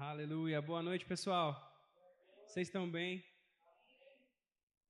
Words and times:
Aleluia. 0.00 0.62
Boa 0.62 0.80
noite, 0.80 1.04
pessoal. 1.04 1.52
Vocês 2.46 2.68
estão 2.68 2.88
bem? 2.88 3.20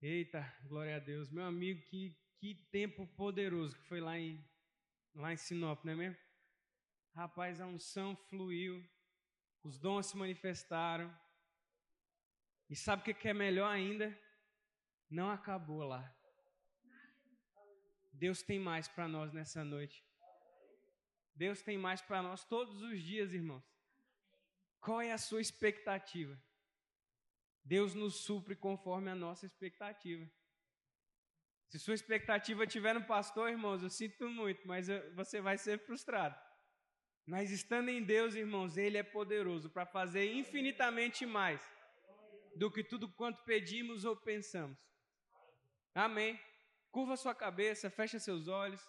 Eita, 0.02 0.44
glória 0.64 0.96
a 0.96 0.98
Deus. 0.98 1.30
Meu 1.30 1.44
amigo, 1.46 1.80
que, 1.86 2.14
que 2.36 2.54
tempo 2.70 3.06
poderoso 3.16 3.74
que 3.74 3.82
foi 3.84 4.02
lá 4.02 4.18
em, 4.18 4.46
lá 5.14 5.32
em 5.32 5.36
Sinop, 5.38 5.82
não 5.82 5.94
é 5.94 5.96
mesmo? 5.96 6.18
Rapaz, 7.14 7.58
a 7.58 7.66
unção 7.66 8.14
fluiu, 8.28 8.86
os 9.62 9.78
dons 9.78 10.08
se 10.08 10.16
manifestaram. 10.18 11.10
E 12.68 12.76
sabe 12.76 13.10
o 13.10 13.14
que 13.14 13.28
é 13.28 13.32
melhor 13.32 13.72
ainda? 13.72 14.14
Não 15.08 15.30
acabou 15.30 15.84
lá. 15.84 16.14
Deus 18.12 18.42
tem 18.42 18.58
mais 18.58 18.86
para 18.86 19.08
nós 19.08 19.32
nessa 19.32 19.64
noite. 19.64 20.04
Deus 21.34 21.62
tem 21.62 21.78
mais 21.78 22.02
para 22.02 22.22
nós 22.22 22.44
todos 22.44 22.82
os 22.82 23.02
dias, 23.02 23.32
irmãos. 23.32 23.77
Qual 24.80 25.00
é 25.00 25.12
a 25.12 25.18
sua 25.18 25.40
expectativa? 25.40 26.40
Deus 27.64 27.94
nos 27.94 28.24
supre 28.24 28.56
conforme 28.56 29.10
a 29.10 29.14
nossa 29.14 29.44
expectativa. 29.44 30.26
Se 31.68 31.78
sua 31.78 31.94
expectativa 31.94 32.64
estiver 32.64 32.94
no 32.94 33.04
pastor, 33.04 33.50
irmãos, 33.50 33.82
eu 33.82 33.90
sinto 33.90 34.28
muito, 34.28 34.66
mas 34.66 34.88
você 35.14 35.40
vai 35.40 35.58
ser 35.58 35.78
frustrado. 35.84 36.34
Mas 37.26 37.50
estando 37.50 37.90
em 37.90 38.02
Deus, 38.02 38.34
irmãos, 38.34 38.78
Ele 38.78 38.96
é 38.96 39.02
poderoso 39.02 39.68
para 39.68 39.84
fazer 39.84 40.32
infinitamente 40.32 41.26
mais 41.26 41.60
do 42.56 42.70
que 42.70 42.82
tudo 42.82 43.06
quanto 43.06 43.44
pedimos 43.44 44.06
ou 44.06 44.16
pensamos. 44.16 44.78
Amém. 45.94 46.40
Curva 46.90 47.18
sua 47.18 47.34
cabeça, 47.34 47.90
fecha 47.90 48.18
seus 48.18 48.48
olhos. 48.48 48.82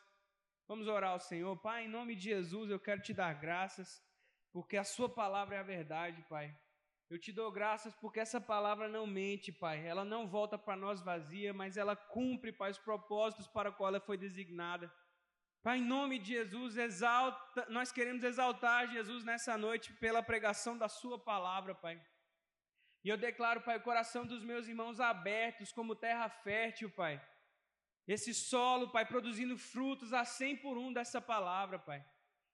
Vamos 0.65 0.87
orar 0.87 1.11
ao 1.11 1.19
Senhor. 1.19 1.57
Pai, 1.57 1.83
em 1.83 1.89
nome 1.89 2.15
de 2.15 2.21
Jesus, 2.21 2.69
eu 2.69 2.79
quero 2.79 3.01
te 3.01 3.13
dar 3.13 3.33
graças 3.33 4.01
porque 4.51 4.77
a 4.77 4.83
Sua 4.83 5.09
palavra 5.09 5.55
é 5.55 5.59
a 5.59 5.63
verdade, 5.63 6.21
Pai. 6.29 6.55
Eu 7.09 7.17
te 7.17 7.31
dou 7.31 7.51
graças 7.51 7.95
porque 7.95 8.19
essa 8.19 8.39
palavra 8.39 8.87
não 8.87 9.07
mente, 9.07 9.51
Pai. 9.51 9.85
Ela 9.85 10.05
não 10.05 10.27
volta 10.27 10.57
para 10.57 10.75
nós 10.75 11.01
vazia, 11.01 11.53
mas 11.53 11.75
ela 11.75 11.95
cumpre, 11.95 12.51
Pai, 12.51 12.69
os 12.69 12.77
propósitos 12.77 13.47
para 13.47 13.69
os 13.69 13.75
quais 13.75 13.95
ela 13.95 14.05
foi 14.05 14.17
designada. 14.17 14.93
Pai, 15.63 15.79
em 15.79 15.83
nome 15.83 16.19
de 16.19 16.29
Jesus, 16.35 16.77
exalta, 16.77 17.65
nós 17.69 17.91
queremos 17.91 18.23
exaltar 18.23 18.87
Jesus 18.87 19.23
nessa 19.23 19.57
noite 19.57 19.91
pela 19.93 20.21
pregação 20.23 20.77
da 20.77 20.87
Sua 20.87 21.17
palavra, 21.17 21.73
Pai. 21.73 22.01
E 23.03 23.09
eu 23.09 23.17
declaro, 23.17 23.61
Pai, 23.61 23.77
o 23.77 23.81
coração 23.81 24.25
dos 24.25 24.43
meus 24.43 24.67
irmãos 24.67 24.99
abertos 24.99 25.71
como 25.71 25.95
terra 25.95 26.29
fértil, 26.29 26.89
Pai. 26.91 27.21
Esse 28.07 28.33
solo, 28.33 28.89
Pai, 28.89 29.05
produzindo 29.05 29.57
frutos 29.57 30.13
a 30.13 30.23
cem 30.23 30.55
por 30.55 30.77
um 30.77 30.93
dessa 30.93 31.19
palavra, 31.19 31.79
Pai. 31.79 32.05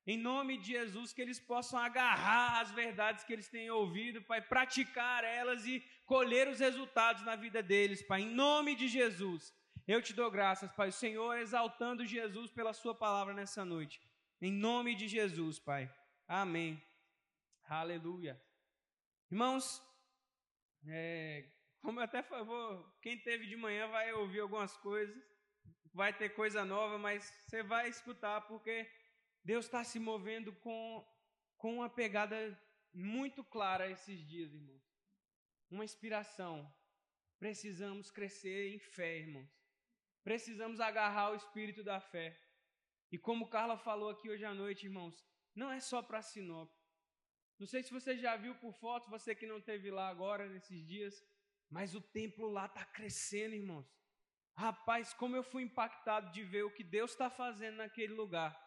Em 0.07 0.17
nome 0.17 0.57
de 0.57 0.67
Jesus, 0.67 1.11
que 1.11 1.21
eles 1.21 1.39
possam 1.39 1.79
agarrar 1.79 2.61
as 2.61 2.71
verdades 2.71 3.23
que 3.23 3.33
eles 3.33 3.47
têm 3.47 3.71
ouvido, 3.71 4.21
Pai, 4.21 4.39
praticar 4.39 5.23
elas 5.23 5.65
e 5.65 5.83
colher 6.05 6.47
os 6.47 6.59
resultados 6.59 7.23
na 7.23 7.35
vida 7.35 7.63
deles, 7.63 8.03
Pai. 8.03 8.21
Em 8.21 8.29
nome 8.29 8.75
de 8.75 8.87
Jesus, 8.87 9.51
eu 9.87 10.01
te 10.01 10.13
dou 10.13 10.29
graças, 10.29 10.71
Pai. 10.73 10.89
O 10.89 10.93
Senhor 10.93 11.35
exaltando 11.37 12.05
Jesus 12.05 12.51
pela 12.51 12.71
Sua 12.71 12.93
palavra 12.93 13.33
nessa 13.33 13.65
noite. 13.65 13.99
Em 14.39 14.51
nome 14.51 14.93
de 14.93 15.07
Jesus, 15.07 15.57
Pai. 15.57 15.91
Amém. 16.27 16.79
Aleluia. 17.67 18.39
Irmãos, 19.31 19.81
é, 20.87 21.45
como 21.81 21.99
eu 21.99 22.03
até 22.03 22.21
falou, 22.21 22.95
quem 23.01 23.17
teve 23.17 23.47
de 23.47 23.55
manhã 23.55 23.87
vai 23.87 24.13
ouvir 24.13 24.41
algumas 24.41 24.77
coisas, 24.77 25.15
vai 25.91 26.13
ter 26.13 26.29
coisa 26.29 26.63
nova, 26.63 26.99
mas 26.99 27.23
você 27.23 27.63
vai 27.63 27.89
escutar 27.89 28.41
porque 28.41 28.87
Deus 29.45 29.65
está 29.65 29.83
se 29.83 29.99
movendo 29.99 30.51
com, 30.53 31.07
com 31.55 31.75
uma 31.75 31.89
pegada 31.89 32.59
muito 32.91 33.43
clara 33.43 33.87
esses 33.91 34.19
dias, 34.27 34.51
irmãos. 34.51 34.83
Uma 35.69 35.85
inspiração. 35.85 36.73
Precisamos 37.37 38.09
crescer 38.09 38.73
em 38.73 38.79
fé, 38.79 39.19
irmãos. 39.19 39.47
Precisamos 40.23 40.79
agarrar 40.79 41.29
o 41.29 41.35
espírito 41.35 41.83
da 41.83 41.99
fé. 42.01 42.35
E 43.11 43.19
como 43.19 43.47
Carla 43.47 43.77
falou 43.77 44.09
aqui 44.09 44.31
hoje 44.31 44.43
à 44.43 44.51
noite, 44.51 44.87
irmãos, 44.87 45.23
não 45.53 45.71
é 45.71 45.79
só 45.79 46.01
para 46.01 46.23
Sinop. 46.23 46.71
Não 47.59 47.67
sei 47.67 47.83
se 47.83 47.91
você 47.91 48.17
já 48.17 48.35
viu 48.35 48.55
por 48.55 48.73
foto, 48.73 49.11
você 49.11 49.35
que 49.35 49.45
não 49.45 49.61
teve 49.61 49.91
lá 49.91 50.09
agora 50.09 50.49
nesses 50.49 50.83
dias, 50.83 51.23
mas 51.69 51.93
o 51.93 52.01
templo 52.01 52.49
lá 52.49 52.65
está 52.65 52.83
crescendo, 52.83 53.53
irmãos. 53.53 53.95
Rapaz, 54.57 55.13
como 55.13 55.35
eu 55.35 55.43
fui 55.43 55.61
impactado 55.61 56.31
de 56.31 56.43
ver 56.43 56.63
o 56.63 56.71
que 56.71 56.83
Deus 56.83 57.11
está 57.11 57.29
fazendo 57.29 57.77
naquele 57.77 58.13
lugar. 58.13 58.64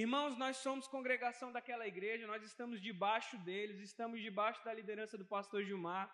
Irmãos, 0.00 0.38
nós 0.38 0.56
somos 0.56 0.88
congregação 0.88 1.52
daquela 1.52 1.86
igreja, 1.86 2.26
nós 2.26 2.42
estamos 2.42 2.80
debaixo 2.80 3.36
deles, 3.36 3.78
estamos 3.78 4.22
debaixo 4.22 4.64
da 4.64 4.72
liderança 4.72 5.18
do 5.18 5.26
pastor 5.26 5.62
Gilmar. 5.64 6.10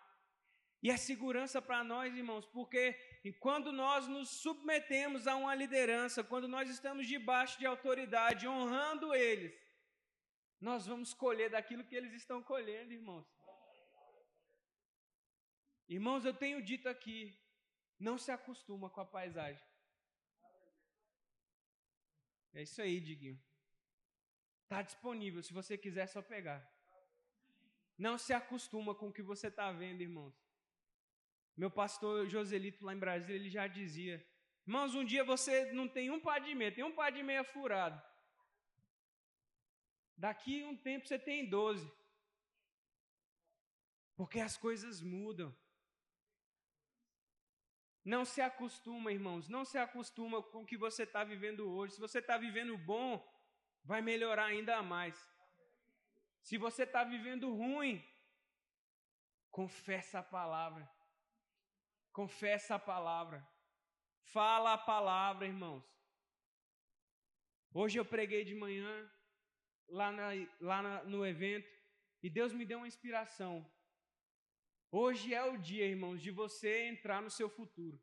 E 0.83 0.91
é 0.91 0.97
segurança 0.97 1.61
para 1.61 1.81
nós, 1.81 2.13
irmãos, 2.13 2.45
porque 2.45 2.93
quando 3.39 3.71
nós 3.71 4.05
nos 4.05 4.27
submetemos 4.41 5.27
a 5.27 5.37
uma 5.37 5.55
liderança, 5.55 6.25
quando 6.25 6.45
nós 6.45 6.69
estamos 6.69 7.07
debaixo 7.07 7.57
de 7.57 7.65
autoridade, 7.65 8.45
honrando 8.49 9.15
eles, 9.15 9.57
nós 10.59 10.85
vamos 10.85 11.13
colher 11.13 11.49
daquilo 11.49 11.85
que 11.85 11.95
eles 11.95 12.11
estão 12.11 12.43
colhendo, 12.43 12.91
irmãos. 12.91 13.25
Irmãos, 15.87 16.25
eu 16.25 16.33
tenho 16.33 16.61
dito 16.61 16.89
aqui, 16.89 17.33
não 17.97 18.17
se 18.17 18.29
acostuma 18.29 18.89
com 18.89 18.99
a 18.99 19.05
paisagem. 19.05 19.65
É 22.53 22.61
isso 22.63 22.81
aí, 22.81 22.99
Diguinho. 22.99 23.41
Está 24.69 24.83
disponível, 24.83 25.41
se 25.41 25.51
você 25.51 25.75
quiser, 25.75 26.01
é 26.01 26.05
só 26.05 26.21
pegar. 26.21 26.63
Não 27.97 28.19
se 28.19 28.31
acostuma 28.33 28.93
com 28.93 29.07
o 29.07 29.11
que 29.11 29.23
você 29.23 29.47
está 29.47 29.71
vendo, 29.71 30.01
irmãos. 30.01 30.35
Meu 31.57 31.71
pastor 31.71 32.29
Joselito, 32.29 32.85
lá 32.85 32.93
em 32.93 32.99
Brasília, 32.99 33.35
ele 33.35 33.49
já 33.49 33.65
dizia: 33.65 34.23
Irmãos, 34.67 34.93
um 34.93 35.03
dia 35.03 35.23
você 35.23 35.71
não 35.71 35.87
tem 35.87 36.11
um 36.11 36.19
par 36.19 36.39
de 36.39 36.53
meia, 36.53 36.71
tem 36.71 36.83
um 36.83 36.91
par 36.91 37.11
de 37.11 37.23
meia 37.23 37.43
furado. 37.43 37.99
Daqui 40.15 40.63
um 40.63 40.77
tempo 40.77 41.07
você 41.07 41.17
tem 41.17 41.49
doze. 41.49 41.91
Porque 44.15 44.39
as 44.39 44.55
coisas 44.55 45.01
mudam. 45.01 45.51
Não 48.05 48.23
se 48.23 48.39
acostuma, 48.39 49.11
irmãos, 49.11 49.49
não 49.49 49.65
se 49.65 49.79
acostuma 49.79 50.43
com 50.43 50.61
o 50.61 50.65
que 50.65 50.77
você 50.77 51.01
está 51.09 51.23
vivendo 51.23 51.67
hoje. 51.71 51.95
Se 51.95 51.99
você 51.99 52.19
está 52.19 52.37
vivendo 52.37 52.77
bom, 52.77 53.27
vai 53.89 54.01
melhorar 54.03 54.45
ainda 54.45 54.83
mais. 54.83 55.15
Se 56.47 56.55
você 56.65 56.83
está 56.83 57.03
vivendo 57.03 57.55
ruim, 57.61 57.95
confessa 59.49 60.19
a 60.19 60.23
palavra. 60.37 60.87
Confessa 62.19 62.75
a 62.75 62.79
palavra. 62.91 63.39
Fala 64.35 64.73
a 64.73 64.77
palavra, 64.77 65.47
irmãos. 65.47 65.83
Hoje 67.73 67.97
eu 67.99 68.05
preguei 68.05 68.43
de 68.49 68.53
manhã, 68.53 68.93
lá, 69.87 70.11
na, 70.11 70.27
lá 70.69 70.81
na, 70.83 71.03
no 71.03 71.25
evento, 71.25 71.69
e 72.21 72.29
Deus 72.29 72.53
me 72.53 72.65
deu 72.65 72.77
uma 72.79 72.91
inspiração. 72.93 73.53
Hoje 74.91 75.33
é 75.33 75.43
o 75.43 75.57
dia, 75.57 75.85
irmãos, 75.85 76.21
de 76.21 76.29
você 76.29 76.71
entrar 76.93 77.23
no 77.23 77.31
seu 77.31 77.49
futuro. 77.49 77.99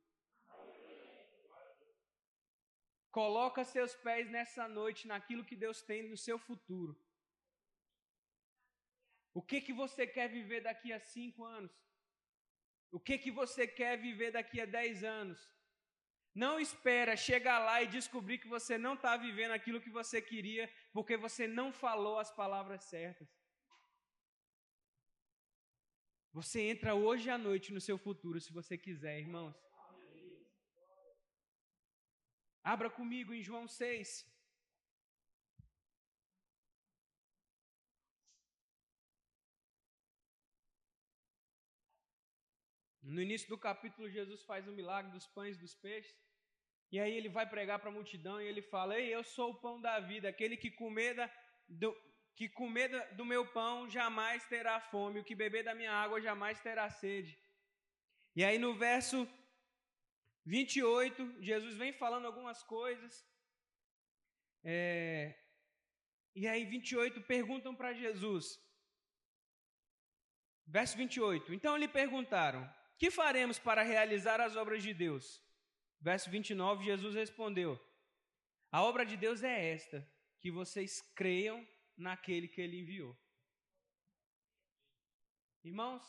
Coloca 3.18 3.64
seus 3.64 3.92
pés 4.06 4.30
nessa 4.30 4.64
noite 4.68 5.08
naquilo 5.10 5.46
que 5.48 5.56
Deus 5.56 5.78
tem 5.80 6.00
no 6.06 6.18
seu 6.18 6.38
futuro. 6.38 6.92
O 9.32 9.40
que 9.40 9.58
que 9.66 9.72
você 9.72 10.06
quer 10.06 10.28
viver 10.28 10.60
daqui 10.60 10.92
a 10.92 11.00
cinco 11.00 11.42
anos? 11.42 11.72
O 12.90 13.00
que 13.00 13.16
que 13.16 13.30
você 13.30 13.66
quer 13.66 13.96
viver 13.96 14.32
daqui 14.32 14.60
a 14.60 14.66
dez 14.66 15.02
anos? 15.02 15.40
Não 16.34 16.60
espera 16.60 17.16
chegar 17.16 17.58
lá 17.58 17.82
e 17.82 17.86
descobrir 17.86 18.36
que 18.36 18.48
você 18.56 18.76
não 18.76 18.92
está 18.92 19.16
vivendo 19.16 19.52
aquilo 19.52 19.80
que 19.80 19.96
você 20.00 20.20
queria, 20.20 20.70
porque 20.92 21.16
você 21.16 21.46
não 21.46 21.72
falou 21.72 22.18
as 22.18 22.30
palavras 22.30 22.84
certas. 22.84 23.30
Você 26.34 26.60
entra 26.72 26.94
hoje 26.94 27.30
à 27.30 27.38
noite 27.38 27.72
no 27.72 27.80
seu 27.80 27.96
futuro, 27.96 28.38
se 28.42 28.52
você 28.52 28.76
quiser, 28.76 29.20
irmãos. 29.20 29.56
Abra 32.72 32.88
comigo 32.90 33.32
em 33.32 33.42
João 33.48 33.68
6. 33.68 34.08
No 43.00 43.22
início 43.22 43.48
do 43.48 43.56
capítulo, 43.56 44.10
Jesus 44.10 44.42
faz 44.42 44.66
o 44.66 44.72
milagre 44.72 45.12
dos 45.12 45.28
pães 45.28 45.54
e 45.56 45.60
dos 45.60 45.76
peixes. 45.76 46.18
E 46.90 46.98
aí 46.98 47.12
ele 47.16 47.28
vai 47.28 47.48
pregar 47.48 47.78
para 47.78 47.88
a 47.88 47.92
multidão 47.98 48.40
e 48.40 48.48
ele 48.48 48.62
fala: 48.62 48.98
Ei, 48.98 49.14
eu 49.14 49.22
sou 49.22 49.52
o 49.52 49.60
pão 49.60 49.80
da 49.80 50.00
vida, 50.00 50.28
aquele 50.28 50.56
que 50.56 50.72
comer, 50.72 51.14
da, 51.14 51.30
do, 51.68 51.96
que 52.34 52.48
comer 52.48 52.90
do 53.14 53.24
meu 53.24 53.46
pão 53.52 53.88
jamais 53.88 54.44
terá 54.48 54.80
fome, 54.80 55.20
o 55.20 55.24
que 55.24 55.36
beber 55.36 55.62
da 55.62 55.72
minha 55.72 55.92
água 55.92 56.20
jamais 56.20 56.58
terá 56.60 56.90
sede. 56.90 57.38
E 58.34 58.42
aí 58.42 58.58
no 58.58 58.74
verso 58.74 59.18
28, 60.46 61.42
Jesus 61.42 61.76
vem 61.76 61.92
falando 61.92 62.26
algumas 62.26 62.62
coisas. 62.62 63.26
É, 64.62 65.36
e 66.34 66.46
aí, 66.46 66.64
28, 66.64 67.20
perguntam 67.22 67.74
para 67.74 67.92
Jesus: 67.92 68.60
Verso 70.66 70.96
28. 70.96 71.54
Então 71.54 71.76
lhe 71.76 71.88
perguntaram: 71.88 72.68
Que 72.98 73.10
faremos 73.10 73.58
para 73.58 73.82
realizar 73.82 74.40
as 74.40 74.56
obras 74.56 74.82
de 74.82 74.92
Deus? 74.92 75.42
Verso 76.00 76.28
29, 76.30 76.84
Jesus 76.84 77.14
respondeu: 77.14 77.80
A 78.70 78.82
obra 78.82 79.06
de 79.06 79.16
Deus 79.16 79.42
é 79.42 79.72
esta, 79.72 80.06
que 80.40 80.50
vocês 80.50 81.00
creiam 81.14 81.66
naquele 81.96 82.48
que 82.48 82.60
ele 82.60 82.80
enviou. 82.80 83.16
Irmãos, 85.64 86.04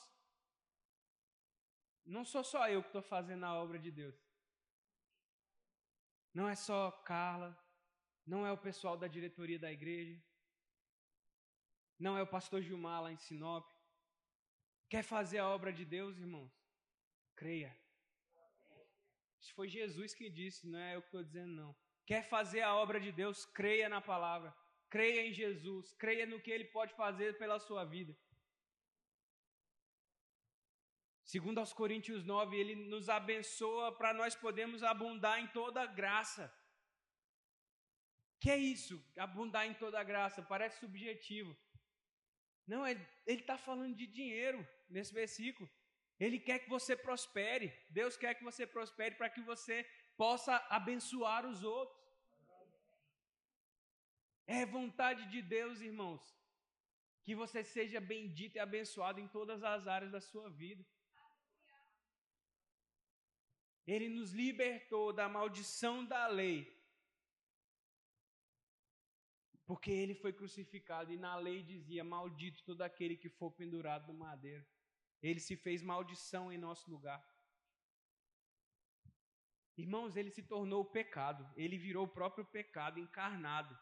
não 2.05 2.25
sou 2.25 2.43
só 2.43 2.69
eu 2.69 2.81
que 2.81 2.89
estou 2.89 3.01
fazendo 3.01 3.45
a 3.45 3.55
obra 3.55 3.79
de 3.79 3.91
Deus. 3.91 4.26
Não 6.37 6.47
é 6.47 6.53
só 6.53 6.91
Carla, 6.91 7.51
não 8.23 8.45
é 8.45 8.51
o 8.51 8.63
pessoal 8.65 8.95
da 8.95 9.07
diretoria 9.07 9.57
da 9.57 9.71
igreja, 9.71 10.21
não 11.97 12.15
é 12.15 12.21
o 12.21 12.27
pastor 12.27 12.61
Gilmar 12.61 13.01
lá 13.01 13.11
em 13.11 13.17
Sinop. 13.17 13.65
Quer 14.87 15.01
fazer 15.01 15.39
a 15.39 15.49
obra 15.49 15.73
de 15.73 15.83
Deus, 15.83 16.15
irmãos? 16.19 16.53
Creia. 17.35 17.75
Isso 19.39 19.51
foi 19.55 19.67
Jesus 19.67 20.13
que 20.13 20.29
disse, 20.29 20.67
não 20.67 20.77
é 20.77 20.95
eu 20.95 21.01
que 21.01 21.07
estou 21.07 21.23
dizendo, 21.23 21.53
não. 21.53 21.75
Quer 22.05 22.21
fazer 22.29 22.61
a 22.61 22.75
obra 22.75 22.99
de 22.99 23.11
Deus? 23.11 23.43
Creia 23.43 23.89
na 23.89 23.99
palavra. 23.99 24.55
Creia 24.91 25.25
em 25.27 25.33
Jesus. 25.33 25.91
Creia 25.95 26.27
no 26.27 26.39
que 26.39 26.51
Ele 26.51 26.65
pode 26.65 26.93
fazer 26.93 27.35
pela 27.39 27.59
sua 27.59 27.83
vida. 27.83 28.15
Segundo 31.33 31.59
aos 31.59 31.73
Coríntios 31.73 32.23
9, 32.23 32.55
Ele 32.57 32.75
nos 32.91 33.09
abençoa 33.09 33.87
para 33.97 34.13
nós 34.13 34.33
podermos 34.33 34.81
abundar 34.81 35.37
em 35.39 35.47
toda 35.47 35.85
graça. 35.85 36.45
Que 38.39 38.49
é 38.49 38.57
isso? 38.57 38.95
Abundar 39.17 39.65
em 39.67 39.73
toda 39.73 40.07
graça? 40.11 40.41
Parece 40.41 40.79
subjetivo. 40.79 41.51
Não, 42.65 42.87
ele 42.87 43.05
está 43.25 43.57
falando 43.57 43.95
de 43.95 44.07
dinheiro 44.07 44.65
nesse 44.89 45.13
versículo. 45.13 45.69
Ele 46.17 46.39
quer 46.39 46.59
que 46.59 46.69
você 46.69 46.95
prospere. 46.95 47.67
Deus 47.89 48.15
quer 48.15 48.33
que 48.35 48.43
você 48.49 48.65
prospere 48.65 49.15
para 49.15 49.29
que 49.29 49.41
você 49.41 49.85
possa 50.15 50.55
abençoar 50.69 51.45
os 51.45 51.61
outros. 51.61 51.97
É 54.45 54.65
vontade 54.65 55.29
de 55.29 55.41
Deus, 55.41 55.81
irmãos, 55.81 56.23
que 57.23 57.35
você 57.35 57.65
seja 57.65 57.99
bendito 57.99 58.55
e 58.55 58.59
abençoado 58.59 59.19
em 59.19 59.27
todas 59.27 59.61
as 59.61 59.87
áreas 59.87 60.11
da 60.11 60.21
sua 60.21 60.49
vida. 60.49 60.85
Ele 63.87 64.09
nos 64.09 64.31
libertou 64.31 65.13
da 65.13 65.27
maldição 65.29 66.05
da 66.05 66.27
lei 66.27 66.77
porque 69.67 69.91
ele 69.91 70.15
foi 70.15 70.31
crucificado 70.31 71.11
e 71.11 71.17
na 71.17 71.35
lei 71.35 71.61
dizia: 71.61 72.01
Maldito 72.01 72.63
todo 72.63 72.81
aquele 72.83 73.17
que 73.17 73.29
for 73.29 73.51
pendurado 73.51 74.07
no 74.07 74.17
madeiro. 74.17 74.65
Ele 75.21 75.41
se 75.41 75.57
fez 75.57 75.83
maldição 75.83 76.51
em 76.53 76.57
nosso 76.57 76.89
lugar. 76.89 77.21
Irmãos, 79.75 80.15
ele 80.15 80.31
se 80.31 80.41
tornou 80.41 80.81
o 80.81 80.91
pecado, 80.99 81.47
ele 81.55 81.77
virou 81.77 82.05
o 82.05 82.13
próprio 82.19 82.45
pecado 82.45 82.97
encarnado. 82.97 83.77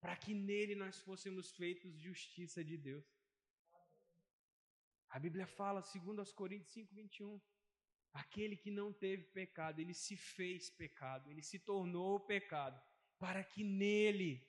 Para 0.00 0.16
que 0.16 0.32
nele 0.32 0.74
nós 0.76 1.00
fôssemos 1.00 1.50
feitos 1.52 1.98
justiça 1.98 2.62
de 2.64 2.76
Deus. 2.76 3.04
A 5.12 5.18
Bíblia 5.18 5.46
fala, 5.46 5.82
segundo 5.82 6.20
aos 6.20 6.32
Coríntios 6.32 6.72
5, 6.72 6.94
21, 6.94 7.38
aquele 8.14 8.56
que 8.56 8.70
não 8.70 8.90
teve 8.90 9.24
pecado, 9.24 9.78
ele 9.78 9.92
se 9.92 10.16
fez 10.16 10.70
pecado, 10.70 11.30
ele 11.30 11.42
se 11.42 11.58
tornou 11.58 12.18
pecado 12.18 12.80
para 13.18 13.44
que 13.44 13.62
nele, 13.62 14.42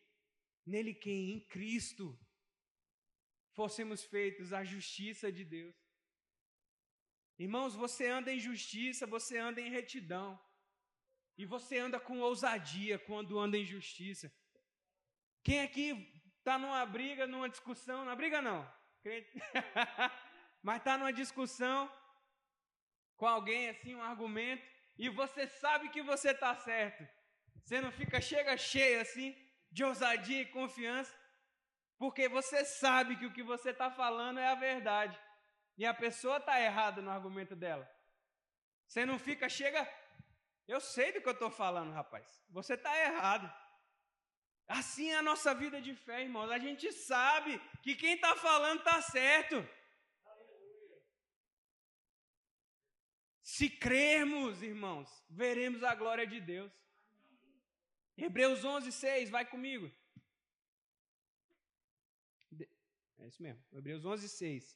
nele 0.65 0.94
quem? 0.94 1.31
Em 1.31 1.39
Cristo, 1.42 2.18
fôssemos 3.51 4.06
feitos 4.06 4.54
a 4.54 4.63
justiça 4.63 5.30
de 5.30 5.44
Deus. 5.44 5.75
Irmãos, 7.38 7.75
você 7.75 8.07
anda 8.07 8.31
em 8.31 8.39
justiça, 8.39 9.06
você 9.06 9.38
anda 9.38 9.60
em 9.60 9.69
retidão. 9.69 10.39
E 11.38 11.45
você 11.45 11.77
anda 11.77 12.00
com 12.00 12.21
ousadia 12.21 12.98
quando 12.98 13.38
anda 13.38 13.57
em 13.57 13.65
justiça. 13.65 14.33
Quem 15.44 15.60
aqui 15.60 15.89
está 16.38 16.57
numa 16.57 16.86
briga, 16.86 17.27
numa 17.27 17.50
discussão, 17.50 18.06
na 18.06 18.15
briga 18.15 18.42
não, 18.42 18.65
mas 20.63 20.77
está 20.77 20.98
numa 20.98 21.12
discussão 21.12 21.92
com 23.18 23.27
alguém 23.27 23.69
assim, 23.69 23.94
um 23.94 24.01
argumento, 24.01 24.65
e 24.98 25.10
você 25.10 25.45
sabe 25.48 25.89
que 25.89 26.01
você 26.01 26.31
está 26.31 26.56
certo. 26.56 27.07
Você 27.63 27.80
não 27.81 27.92
fica 27.92 28.19
chega 28.19 28.57
cheio 28.57 29.01
assim 29.01 29.36
de 29.71 29.83
ousadia 29.83 30.42
e 30.42 30.45
confiança, 30.45 31.13
porque 31.98 32.27
você 32.27 32.63
sabe 32.63 33.18
que 33.18 33.25
o 33.25 33.33
que 33.33 33.44
você 33.44 33.69
está 33.71 33.92
falando 33.92 34.39
é 34.39 34.48
a 34.48 34.56
verdade 34.56 35.19
e 35.77 35.86
a 35.86 35.94
pessoa 35.94 36.38
está 36.38 36.60
errada 36.60 37.01
no 37.01 37.12
argumento 37.12 37.56
dela. 37.56 37.89
Você 38.88 39.06
não 39.06 39.18
fica 39.18 39.50
chega, 39.50 39.81
eu 40.68 40.80
sei 40.80 41.12
do 41.12 41.21
que 41.21 41.27
eu 41.27 41.33
estou 41.33 41.50
falando, 41.50 41.94
rapaz. 41.94 42.27
Você 42.50 42.75
está 42.75 42.98
errado. 42.98 43.51
Assim 44.68 45.12
é 45.12 45.18
a 45.18 45.21
nossa 45.21 45.54
vida 45.54 45.81
de 45.81 45.94
fé, 45.95 46.21
irmãos. 46.21 46.51
A 46.51 46.60
gente 46.60 46.92
sabe 46.92 47.60
que 47.81 47.95
quem 47.95 48.15
está 48.15 48.36
falando 48.36 48.80
está 48.80 49.01
certo. 49.01 49.68
Se 53.53 53.69
crermos, 53.69 54.63
irmãos, 54.63 55.07
veremos 55.29 55.83
a 55.83 55.94
glória 55.94 56.25
de 56.25 56.39
Deus. 56.41 56.71
Hebreus 58.17 58.65
11, 58.65 58.91
6, 58.91 59.29
vai 59.29 59.45
comigo. 59.45 59.91
É 63.19 63.27
isso 63.27 63.44
mesmo, 63.44 63.63
Hebreus 63.71 64.03
11, 64.03 64.27
6. 64.27 64.75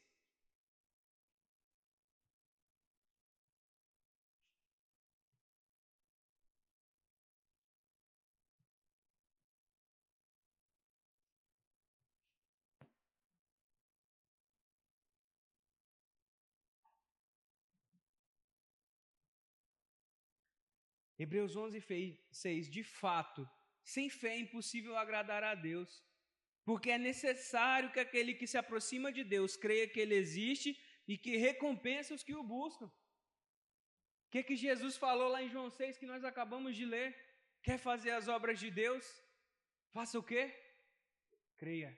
Hebreus 21.17 21.55
11, 21.55 21.81
6. 22.31 22.69
De 22.69 22.83
fato, 22.83 23.49
sem 23.83 24.09
fé 24.09 24.35
é 24.35 24.39
impossível 24.39 24.97
agradar 24.97 25.43
a 25.43 25.55
Deus, 25.55 26.03
porque 26.63 26.91
é 26.91 26.97
necessário 26.97 27.91
que 27.91 27.99
aquele 27.99 28.33
que 28.33 28.45
se 28.45 28.57
aproxima 28.57 29.11
de 29.11 29.23
Deus 29.23 29.55
creia 29.55 29.88
que 29.88 30.00
Ele 30.00 30.15
existe 30.15 30.77
e 31.07 31.17
que 31.17 31.38
recompensa 31.38 32.13
os 32.13 32.24
que 32.24 32.36
o 32.36 32.43
buscam. 32.43 32.86
O 32.86 34.29
que, 34.29 34.43
que 34.43 34.55
Jesus 34.57 34.97
falou 34.97 35.29
lá 35.29 35.41
em 35.41 35.50
João 35.50 35.69
6 35.69 35.97
que 35.97 36.05
nós 36.05 36.24
acabamos 36.25 36.75
de 36.75 36.86
ler? 36.86 37.15
Quer 37.63 37.77
fazer 37.77 38.12
as 38.12 38.27
obras 38.27 38.59
de 38.59 38.69
Deus? 38.69 39.05
Faça 39.93 40.19
o 40.19 40.24
quê? 40.24 40.53
Creia. 41.57 41.97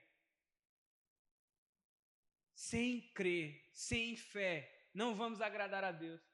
Sem 2.54 3.00
crer, 3.12 3.68
sem 3.72 4.16
fé, 4.16 4.88
não 4.94 5.14
vamos 5.14 5.40
agradar 5.40 5.82
a 5.82 5.90
Deus. 5.90 6.29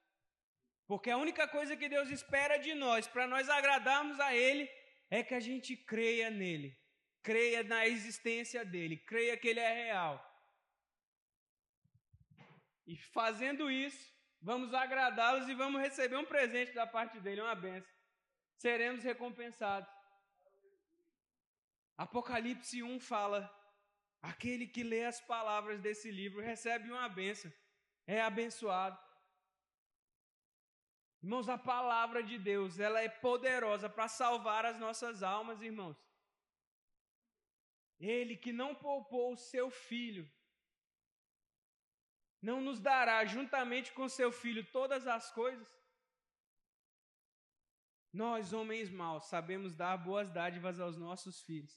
Porque 0.87 1.11
a 1.11 1.17
única 1.17 1.49
coisa 1.49 1.77
que 1.77 1.89
Deus 1.89 2.11
espera 2.11 2.59
de 2.59 2.75
nós, 2.75 3.07
para 3.09 3.27
nós 3.27 3.49
agradarmos 3.49 4.21
a 4.21 4.35
Ele, 4.35 4.71
é 5.11 5.23
que 5.23 5.35
a 5.35 5.41
gente 5.41 5.77
creia 5.77 6.31
nele, 6.31 6.79
creia 7.23 7.63
na 7.63 7.87
existência 7.87 8.65
dele, 8.65 8.97
creia 8.97 9.37
que 9.37 9.49
Ele 9.49 9.61
é 9.61 9.73
real. 9.85 10.15
E 12.87 12.97
fazendo 12.97 13.69
isso, 13.69 14.15
vamos 14.41 14.73
agradá-los 14.73 15.49
e 15.49 15.55
vamos 15.55 15.81
receber 15.81 16.17
um 16.17 16.25
presente 16.25 16.73
da 16.73 16.87
parte 16.87 17.19
dele, 17.19 17.41
uma 17.41 17.55
benção. 17.55 17.93
Seremos 18.57 19.03
recompensados. 19.03 19.91
Apocalipse 21.97 22.81
1 22.83 23.01
fala: 23.01 23.51
aquele 24.23 24.69
que 24.69 24.85
lê 24.85 25.05
as 25.05 25.21
palavras 25.21 25.81
desse 25.81 26.11
livro 26.11 26.41
recebe 26.41 26.91
uma 26.91 27.09
benção, 27.09 27.53
é 28.07 28.21
abençoado. 28.21 29.06
Irmãos, 31.27 31.49
a 31.49 31.59
palavra 31.59 32.23
de 32.23 32.39
Deus, 32.39 32.79
ela 32.79 33.01
é 33.01 33.09
poderosa 33.09 33.89
para 33.91 34.07
salvar 34.07 34.65
as 34.65 34.79
nossas 34.79 35.25
almas, 35.25 35.61
irmãos. 35.61 35.99
Ele 37.99 38.37
que 38.37 38.53
não 38.53 38.77
poupou 38.77 39.33
o 39.33 39.37
seu 39.37 39.69
filho, 39.69 40.25
não 42.41 42.61
nos 42.61 42.79
dará 42.79 43.25
juntamente 43.25 43.93
com 43.93 44.09
seu 44.09 44.31
filho 44.31 44.65
todas 44.71 45.09
as 45.09 45.29
coisas? 45.33 45.69
Nós, 48.13 48.53
homens 48.53 48.89
maus, 48.89 49.25
sabemos 49.25 49.75
dar 49.75 49.97
boas 49.97 50.31
dádivas 50.31 50.79
aos 50.79 50.97
nossos 50.97 51.43
filhos. 51.43 51.77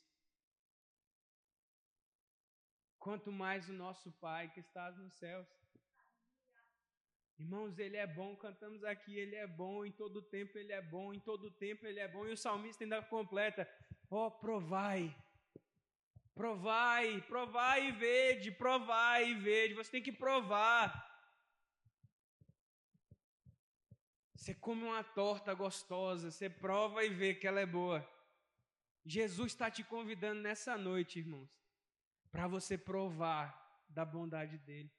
Quanto 2.99 3.31
mais 3.31 3.67
o 3.67 3.73
nosso 3.73 4.11
Pai 4.11 4.47
que 4.51 4.59
está 4.59 4.91
nos 4.91 5.15
céus. 5.15 5.58
Irmãos, 7.39 7.79
ele 7.79 7.97
é 7.97 8.05
bom, 8.05 8.35
cantamos 8.35 8.83
aqui, 8.83 9.17
ele 9.17 9.35
é 9.35 9.47
bom, 9.47 9.85
em 9.85 9.91
todo 9.91 10.21
tempo 10.21 10.57
ele 10.57 10.73
é 10.73 10.81
bom, 10.81 11.13
em 11.13 11.19
todo 11.19 11.49
tempo 11.49 11.85
ele 11.87 11.99
é 11.99 12.07
bom, 12.07 12.27
e 12.27 12.33
o 12.33 12.37
salmista 12.37 12.83
ainda 12.83 13.01
completa: 13.01 13.67
ó, 14.11 14.27
oh, 14.27 14.31
provai, 14.31 15.15
Provai, 16.39 17.21
provai 17.27 17.89
e 17.89 17.91
vede, 17.91 18.49
provai 18.49 19.31
e 19.31 19.35
vede. 19.35 19.73
Você 19.73 19.91
tem 19.91 20.01
que 20.01 20.13
provar. 20.13 20.87
Você 24.33 24.55
come 24.55 24.83
uma 24.83 25.03
torta 25.03 25.53
gostosa, 25.53 26.31
você 26.31 26.49
prova 26.49 27.03
e 27.03 27.09
vê 27.09 27.33
que 27.35 27.45
ela 27.45 27.59
é 27.59 27.65
boa. 27.65 28.09
Jesus 29.05 29.51
está 29.51 29.69
te 29.69 29.83
convidando 29.83 30.39
nessa 30.39 30.77
noite, 30.77 31.19
irmãos, 31.19 31.49
para 32.31 32.47
você 32.47 32.77
provar 32.77 33.83
da 33.89 34.05
bondade 34.05 34.57
dele. 34.59 34.89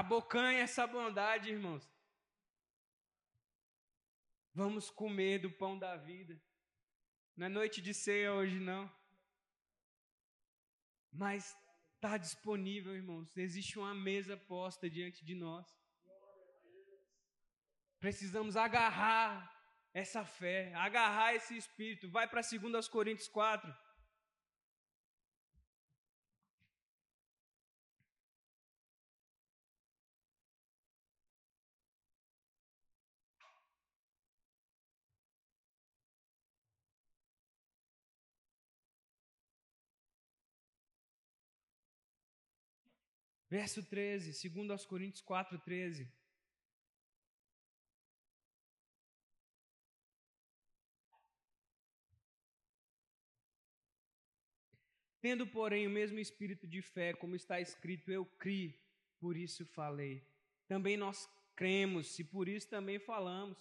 Abocanha 0.00 0.60
essa 0.60 0.86
bondade, 0.86 1.50
irmãos. 1.50 1.86
Vamos 4.54 4.88
comer 4.88 5.38
do 5.38 5.50
pão 5.50 5.78
da 5.78 5.96
vida. 5.96 6.34
Não 7.36 7.44
é 7.44 7.48
noite 7.50 7.82
de 7.82 7.92
ceia 7.92 8.32
hoje, 8.32 8.58
não. 8.58 8.90
Mas 11.12 11.54
está 11.94 12.16
disponível, 12.16 12.96
irmãos. 12.96 13.36
Existe 13.36 13.78
uma 13.78 13.94
mesa 13.94 14.34
posta 14.34 14.88
diante 14.88 15.22
de 15.26 15.34
nós. 15.34 15.66
Precisamos 18.00 18.56
agarrar 18.56 19.46
essa 19.92 20.24
fé, 20.24 20.72
agarrar 20.72 21.34
esse 21.34 21.54
espírito. 21.54 22.10
Vai 22.10 22.26
para 22.26 22.40
2 22.40 22.88
Coríntios 22.88 23.28
4. 23.28 23.70
Verso 43.52 43.82
13, 43.82 44.48
2 44.48 44.86
Coríntios 44.86 45.20
4, 45.20 45.58
13. 45.58 46.10
Tendo, 55.20 55.46
porém, 55.46 55.86
o 55.86 55.90
mesmo 55.90 56.18
espírito 56.18 56.66
de 56.66 56.80
fé, 56.80 57.12
como 57.12 57.36
está 57.36 57.60
escrito, 57.60 58.10
eu 58.10 58.24
criei, 58.24 58.82
por 59.20 59.36
isso 59.36 59.66
falei. 59.66 60.26
Também 60.66 60.96
nós 60.96 61.28
cremos, 61.54 62.06
se 62.06 62.24
por 62.24 62.48
isso 62.48 62.70
também 62.70 62.98
falamos. 62.98 63.58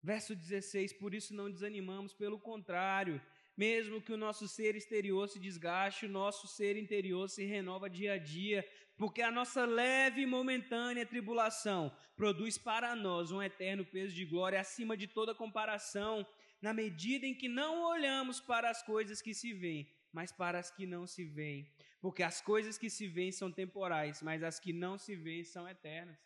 Verso 0.00 0.36
16: 0.36 0.92
Por 0.92 1.12
isso 1.12 1.34
não 1.34 1.50
desanimamos, 1.50 2.14
pelo 2.14 2.38
contrário, 2.38 3.20
mesmo 3.58 4.00
que 4.00 4.12
o 4.12 4.16
nosso 4.16 4.46
ser 4.46 4.76
exterior 4.76 5.28
se 5.28 5.40
desgaste, 5.40 6.06
o 6.06 6.08
nosso 6.08 6.46
ser 6.46 6.76
interior 6.76 7.28
se 7.28 7.44
renova 7.44 7.90
dia 7.90 8.12
a 8.12 8.16
dia, 8.16 8.64
porque 8.96 9.20
a 9.20 9.32
nossa 9.32 9.66
leve 9.66 10.20
e 10.20 10.26
momentânea 10.26 11.04
tribulação 11.04 11.92
produz 12.16 12.56
para 12.56 12.94
nós 12.94 13.32
um 13.32 13.42
eterno 13.42 13.84
peso 13.84 14.14
de 14.14 14.24
glória 14.24 14.60
acima 14.60 14.96
de 14.96 15.08
toda 15.08 15.34
comparação, 15.34 16.24
na 16.62 16.72
medida 16.72 17.26
em 17.26 17.34
que 17.34 17.48
não 17.48 17.82
olhamos 17.82 18.40
para 18.40 18.70
as 18.70 18.80
coisas 18.80 19.20
que 19.20 19.34
se 19.34 19.52
veem, 19.52 19.90
mas 20.12 20.30
para 20.30 20.60
as 20.60 20.70
que 20.70 20.86
não 20.86 21.04
se 21.04 21.24
veem. 21.24 21.68
Porque 22.00 22.22
as 22.22 22.40
coisas 22.40 22.78
que 22.78 22.88
se 22.88 23.08
veem 23.08 23.32
são 23.32 23.50
temporais, 23.50 24.22
mas 24.22 24.44
as 24.44 24.60
que 24.60 24.72
não 24.72 24.96
se 24.96 25.16
veem 25.16 25.42
são 25.42 25.68
eternas. 25.68 26.16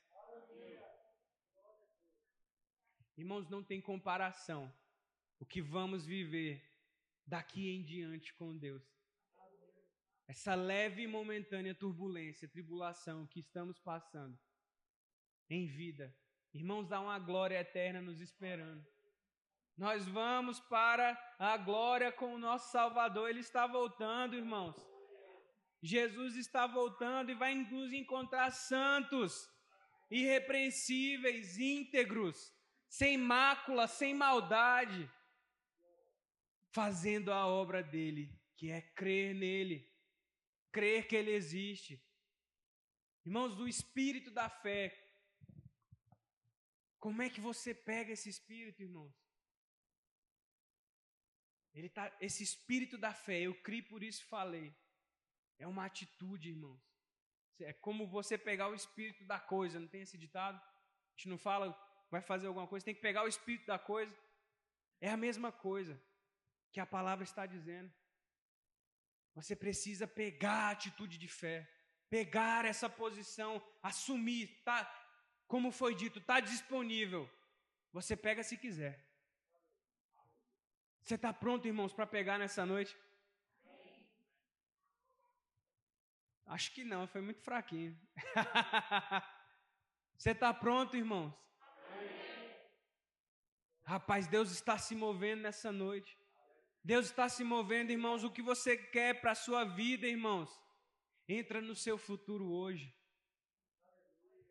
Irmãos, 3.16 3.48
não 3.48 3.62
tem 3.62 3.80
comparação. 3.80 4.70
O 5.40 5.46
que 5.46 5.62
vamos 5.62 6.04
viver 6.04 6.72
daqui 7.26 7.71
em 7.71 7.85
diante 7.85 8.35
com 8.35 8.57
Deus. 8.57 8.83
Essa 10.29 10.55
leve 10.55 11.02
e 11.02 11.07
momentânea 11.07 11.75
turbulência, 11.75 12.49
tribulação 12.49 13.26
que 13.26 13.41
estamos 13.41 13.79
passando 13.81 14.38
em 15.50 15.67
vida. 15.67 16.14
Irmãos, 16.55 16.93
há 16.93 17.00
uma 17.00 17.19
glória 17.19 17.59
eterna 17.59 18.00
nos 18.00 18.21
esperando. 18.21 18.87
Nós 19.76 20.07
vamos 20.07 20.61
para 20.61 21.19
a 21.38 21.57
glória 21.57 22.12
com 22.12 22.35
o 22.35 22.38
nosso 22.38 22.71
Salvador. 22.71 23.29
Ele 23.29 23.41
está 23.41 23.67
voltando, 23.67 24.37
irmãos. 24.37 24.76
Jesus 25.83 26.37
está 26.37 26.67
voltando 26.67 27.31
e 27.31 27.35
vai 27.35 27.55
nos 27.55 27.93
encontrar 27.93 28.50
santos, 28.52 29.49
irrepreensíveis, 30.11 31.59
íntegros, 31.59 32.52
sem 32.88 33.19
mácula, 33.19 33.88
sem 33.88 34.14
maldade 34.14 35.11
fazendo 36.73 37.31
a 37.33 37.47
obra 37.47 37.83
dele, 37.83 38.35
que 38.57 38.71
é 38.71 38.81
crer 38.81 39.35
nele, 39.35 39.88
crer 40.73 41.07
que 41.07 41.14
ele 41.14 41.31
existe. 41.31 42.02
Irmãos, 43.25 43.55
do 43.55 43.69
espírito 43.69 44.31
da 44.31 44.49
fé. 44.49 44.99
Como 46.99 47.21
é 47.21 47.29
que 47.29 47.41
você 47.41 47.75
pega 47.75 48.12
esse 48.12 48.29
espírito, 48.29 48.83
irmãos? 48.83 49.14
Ele 51.75 51.88
tá, 51.88 52.14
esse 52.21 52.43
espírito 52.43 52.99
da 52.99 53.12
fé, 53.12 53.43
eu 53.43 53.55
criei 53.62 53.83
por 53.83 54.02
isso 54.02 54.25
falei. 54.26 54.75
É 55.59 55.67
uma 55.67 55.85
atitude, 55.85 56.50
irmãos. 56.50 56.83
É 57.61 57.73
como 57.73 58.07
você 58.07 58.37
pegar 58.37 58.69
o 58.69 58.75
espírito 58.75 59.25
da 59.25 59.38
coisa, 59.38 59.79
não 59.79 59.88
tem 59.88 60.02
esse 60.02 60.19
ditado? 60.19 60.57
A 60.57 61.11
gente 61.17 61.29
não 61.29 61.38
fala, 61.38 61.71
vai 62.11 62.21
fazer 62.21 62.47
alguma 62.47 62.67
coisa, 62.67 62.85
tem 62.85 62.95
que 62.95 63.00
pegar 63.00 63.25
o 63.25 63.29
espírito 63.29 63.67
da 63.67 63.79
coisa. 63.79 64.17
É 65.00 65.11
a 65.11 65.17
mesma 65.17 65.52
coisa 65.52 66.00
que 66.73 66.81
a 66.81 66.87
palavra 66.87 67.25
está 67.25 67.45
dizendo. 67.47 67.93
Você 69.35 69.55
precisa 69.55 70.07
pegar 70.07 70.69
a 70.69 70.71
atitude 70.71 71.17
de 71.19 71.29
fé, 71.29 71.69
pegar 72.09 72.64
essa 72.64 72.88
posição, 72.88 73.62
assumir, 73.83 74.62
tá, 74.64 74.79
como 75.47 75.71
foi 75.71 75.95
dito, 75.95 76.19
está 76.19 76.41
disponível. 76.41 77.31
Você 77.93 78.17
pega 78.17 78.43
se 78.43 78.57
quiser. 78.57 78.95
Você 81.02 81.14
está 81.14 81.33
pronto, 81.33 81.67
irmãos, 81.67 81.93
para 81.93 82.07
pegar 82.07 82.38
nessa 82.38 82.64
noite? 82.64 82.97
Acho 86.47 86.73
que 86.73 86.85
não, 86.85 87.07
foi 87.07 87.21
muito 87.21 87.41
fraquinho. 87.41 87.99
Você 90.17 90.31
está 90.31 90.52
pronto, 90.55 90.97
irmãos? 90.97 91.35
Rapaz, 93.85 94.26
Deus 94.29 94.50
está 94.52 94.79
se 94.79 94.95
movendo 94.95 95.43
nessa 95.43 95.73
noite. 95.73 96.17
Deus 96.84 97.06
está 97.06 97.28
se 97.28 97.44
movendo, 97.44 97.90
irmãos. 97.90 98.24
O 98.24 98.30
que 98.30 98.42
você 98.42 98.76
quer 98.76 99.20
para 99.20 99.32
a 99.32 99.36
sua 99.36 99.64
vida, 99.64 100.06
irmãos? 100.06 100.50
Entra 101.28 101.60
no 101.60 101.74
seu 101.74 101.96
futuro 101.96 102.50
hoje. 102.50 102.92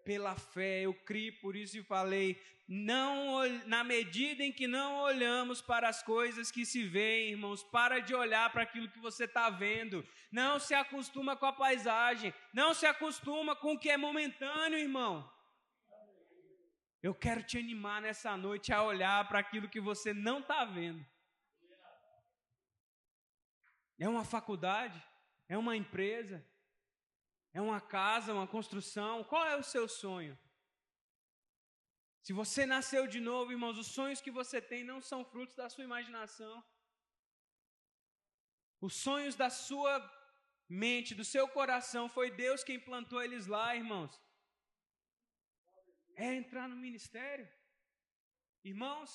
Pela 0.06 0.36
fé, 0.36 0.82
eu 0.82 0.94
criei, 0.94 1.32
por 1.32 1.56
isso 1.56 1.78
e 1.78 1.84
falei. 1.84 2.42
Não, 2.68 3.46
na 3.68 3.84
medida 3.84 4.44
em 4.44 4.52
que 4.52 4.66
não 4.66 5.00
olhamos 5.00 5.62
para 5.62 5.90
as 5.90 6.02
coisas 6.02 6.50
que 6.50 6.66
se 6.66 6.84
veem, 6.84 7.32
irmãos, 7.32 7.62
para 7.64 8.00
de 8.00 8.16
olhar 8.16 8.50
para 8.52 8.64
aquilo 8.64 8.90
que 8.90 9.00
você 9.00 9.26
está 9.26 9.50
vendo. 9.50 10.08
Não 10.32 10.58
se 10.58 10.74
acostuma 10.74 11.36
com 11.36 11.46
a 11.46 11.52
paisagem. 11.52 12.34
Não 12.54 12.74
se 12.74 12.86
acostuma 12.86 13.58
com 13.58 13.74
o 13.74 13.80
que 13.80 13.90
é 13.90 13.98
momentâneo, 13.98 14.80
irmão. 14.80 15.30
Eu 17.04 17.14
quero 17.14 17.44
te 17.44 17.58
animar 17.58 18.02
nessa 18.02 18.38
noite 18.38 18.72
a 18.72 18.82
olhar 18.82 19.28
para 19.28 19.40
aquilo 19.40 19.68
que 19.68 19.82
você 19.82 20.14
não 20.14 20.40
está 20.40 20.64
vendo. 20.64 21.06
É 24.06 24.08
uma 24.10 24.26
faculdade? 24.26 25.00
É 25.48 25.56
uma 25.64 25.74
empresa? 25.82 26.38
É 27.54 27.62
uma 27.62 27.80
casa, 27.80 28.34
uma 28.38 28.48
construção? 28.48 29.24
Qual 29.32 29.46
é 29.46 29.56
o 29.56 29.68
seu 29.74 29.88
sonho? 29.88 30.36
Se 32.24 32.34
você 32.34 32.66
nasceu 32.66 33.04
de 33.06 33.20
novo, 33.20 33.52
irmãos, 33.52 33.78
os 33.78 33.92
sonhos 33.98 34.20
que 34.20 34.32
você 34.40 34.60
tem 34.60 34.84
não 34.84 35.00
são 35.10 35.24
frutos 35.24 35.56
da 35.56 35.70
sua 35.70 35.84
imaginação. 35.84 36.56
Os 38.88 38.96
sonhos 38.96 39.36
da 39.36 39.52
sua 39.52 39.94
mente, 40.68 41.14
do 41.14 41.24
seu 41.34 41.48
coração, 41.48 42.10
foi 42.10 42.32
Deus 42.32 42.64
quem 42.64 42.80
plantou 42.80 43.22
eles 43.22 43.46
lá, 43.46 43.76
irmãos. 43.76 44.20
É 46.16 46.34
entrar 46.34 46.68
no 46.68 46.76
ministério. 46.76 47.48
Irmãos, 48.64 49.12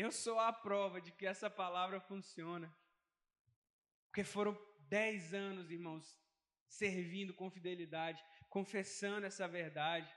eu 0.00 0.10
sou 0.10 0.38
a 0.38 0.52
prova 0.52 1.00
de 1.00 1.12
que 1.12 1.26
essa 1.26 1.50
palavra 1.50 2.00
funciona. 2.00 2.72
Porque 4.06 4.24
foram 4.24 4.58
dez 4.88 5.34
anos, 5.34 5.70
irmãos, 5.70 6.20
servindo 6.66 7.34
com 7.34 7.50
fidelidade, 7.50 8.24
confessando 8.48 9.26
essa 9.26 9.46
verdade. 9.48 10.14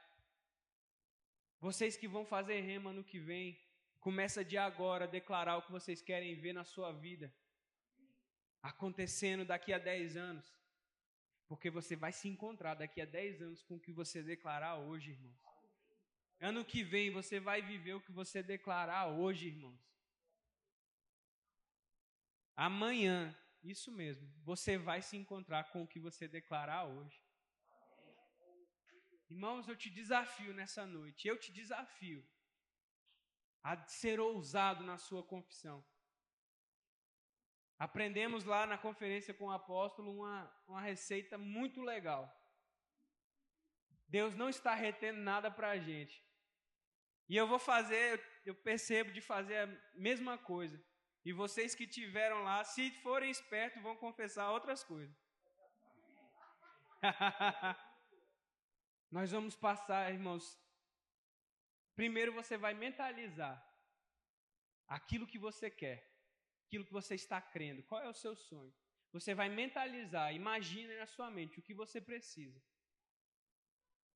Vocês 1.60 1.98
que 1.98 2.08
vão 2.08 2.26
fazer 2.26 2.62
rema 2.62 2.94
no 2.94 3.04
que 3.04 3.20
vem, 3.20 3.60
começa 4.00 4.44
de 4.44 4.58
agora 4.58 5.06
a 5.06 5.08
declarar 5.08 5.58
o 5.58 5.62
que 5.62 5.72
vocês 5.72 6.02
querem 6.02 6.36
ver 6.36 6.54
na 6.54 6.64
sua 6.64 6.92
vida 6.92 7.34
acontecendo 8.62 9.46
daqui 9.46 9.72
a 9.72 9.78
dez 9.78 10.18
anos. 10.18 10.46
Porque 11.48 11.70
você 11.70 11.96
vai 11.96 12.12
se 12.12 12.28
encontrar 12.28 12.74
daqui 12.76 13.00
a 13.02 13.06
dez 13.06 13.42
anos 13.42 13.62
com 13.64 13.76
o 13.76 13.80
que 13.80 13.92
você 13.92 14.24
declarar 14.24 14.78
hoje, 14.78 15.12
irmãos. 15.12 15.55
Ano 16.50 16.64
que 16.64 16.84
vem 16.84 17.10
você 17.10 17.40
vai 17.40 17.60
viver 17.60 17.94
o 17.96 18.02
que 18.06 18.12
você 18.12 18.44
declarar 18.44 19.08
hoje, 19.08 19.48
irmãos. 19.48 19.84
amanhã, 22.56 23.36
isso 23.64 23.92
mesmo, 23.92 24.32
você 24.44 24.78
vai 24.78 25.02
se 25.02 25.18
encontrar 25.18 25.64
com 25.72 25.82
o 25.82 25.88
que 25.88 26.00
você 26.00 26.28
declarar 26.28 26.84
hoje. 26.86 27.20
Irmãos, 29.28 29.68
eu 29.68 29.76
te 29.76 29.90
desafio 29.90 30.54
nessa 30.54 30.86
noite, 30.86 31.28
eu 31.28 31.36
te 31.44 31.52
desafio 31.52 32.24
a 33.64 33.76
ser 33.88 34.20
ousado 34.20 34.84
na 34.84 35.00
sua 35.00 35.24
confissão. 35.24 35.84
Aprendemos 37.80 38.46
lá 38.46 38.68
na 38.68 38.78
conferência 38.78 39.34
com 39.34 39.46
o 39.46 39.52
apóstolo 39.52 40.14
uma, 40.20 40.38
uma 40.68 40.82
receita 40.82 41.40
muito 41.40 41.82
legal. 41.82 42.24
Deus 44.08 44.36
não 44.36 44.48
está 44.48 44.76
retendo 44.76 45.20
nada 45.22 45.50
para 45.50 45.72
a 45.72 45.80
gente. 45.80 46.24
E 47.28 47.36
eu 47.36 47.48
vou 47.48 47.58
fazer, 47.58 48.24
eu 48.46 48.54
percebo 48.54 49.12
de 49.12 49.22
fazer 49.22 49.58
a 49.58 49.68
mesma 49.94 50.38
coisa. 50.38 50.82
E 51.24 51.34
vocês 51.34 51.74
que 51.74 51.88
tiveram 51.88 52.44
lá, 52.44 52.64
se 52.64 52.92
forem 53.02 53.32
espertos, 53.32 53.82
vão 53.82 53.96
confessar 53.96 54.52
outras 54.52 54.84
coisas. 54.84 55.16
Nós 59.12 59.32
vamos 59.32 59.56
passar, 59.56 60.14
irmãos. 60.14 60.60
Primeiro 61.96 62.32
você 62.34 62.58
vai 62.58 62.74
mentalizar 62.74 63.56
aquilo 64.88 65.26
que 65.26 65.40
você 65.40 65.70
quer, 65.72 66.08
aquilo 66.68 66.86
que 66.86 66.94
você 66.94 67.16
está 67.16 67.42
crendo. 67.42 67.82
Qual 67.84 68.02
é 68.02 68.10
o 68.10 68.14
seu 68.14 68.36
sonho? 68.36 68.74
Você 69.12 69.34
vai 69.34 69.50
mentalizar, 69.50 70.34
imagina 70.34 70.96
na 70.98 71.08
sua 71.08 71.32
mente 71.32 71.58
o 71.58 71.64
que 71.64 71.74
você 71.74 72.02
precisa. 72.02 72.62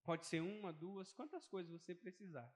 Pode 0.04 0.28
ser 0.28 0.42
uma, 0.42 0.74
duas, 0.74 1.14
quantas 1.14 1.48
coisas 1.48 1.72
você 1.72 1.96
precisar. 1.96 2.52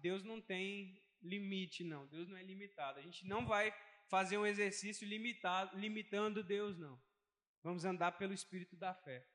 Deus 0.00 0.22
não 0.22 0.40
tem 0.40 1.00
limite, 1.22 1.84
não. 1.84 2.06
Deus 2.06 2.28
não 2.28 2.36
é 2.36 2.42
limitado. 2.42 2.98
A 2.98 3.02
gente 3.02 3.26
não 3.26 3.46
vai 3.46 3.74
fazer 4.08 4.36
um 4.38 4.46
exercício 4.46 5.06
limitado, 5.06 5.78
limitando 5.78 6.42
Deus, 6.42 6.76
não. 6.76 7.00
Vamos 7.62 7.84
andar 7.84 8.12
pelo 8.12 8.34
espírito 8.34 8.76
da 8.76 8.92
fé. 8.92 9.26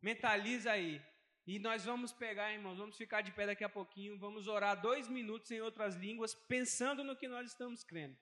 Mentaliza 0.00 0.72
aí. 0.72 1.02
E 1.46 1.58
nós 1.58 1.84
vamos 1.84 2.12
pegar, 2.12 2.52
irmãos, 2.52 2.78
vamos 2.78 2.96
ficar 2.96 3.20
de 3.20 3.32
pé 3.32 3.46
daqui 3.46 3.64
a 3.64 3.68
pouquinho, 3.68 4.18
vamos 4.18 4.48
orar 4.48 4.80
dois 4.80 5.08
minutos 5.08 5.50
em 5.50 5.60
outras 5.60 5.94
línguas, 5.94 6.34
pensando 6.34 7.04
no 7.04 7.16
que 7.16 7.28
nós 7.28 7.50
estamos 7.50 7.84
crendo. 7.84 8.16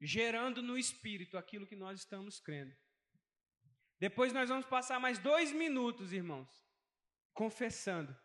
Gerando 0.00 0.60
no 0.60 0.76
espírito 0.76 1.38
aquilo 1.38 1.66
que 1.66 1.76
nós 1.76 2.00
estamos 2.00 2.40
crendo. 2.40 2.74
Depois 4.00 4.32
nós 4.32 4.48
vamos 4.48 4.66
passar 4.66 4.98
mais 4.98 5.20
dois 5.20 5.52
minutos, 5.52 6.12
irmãos, 6.12 6.48
confessando. 7.32 8.16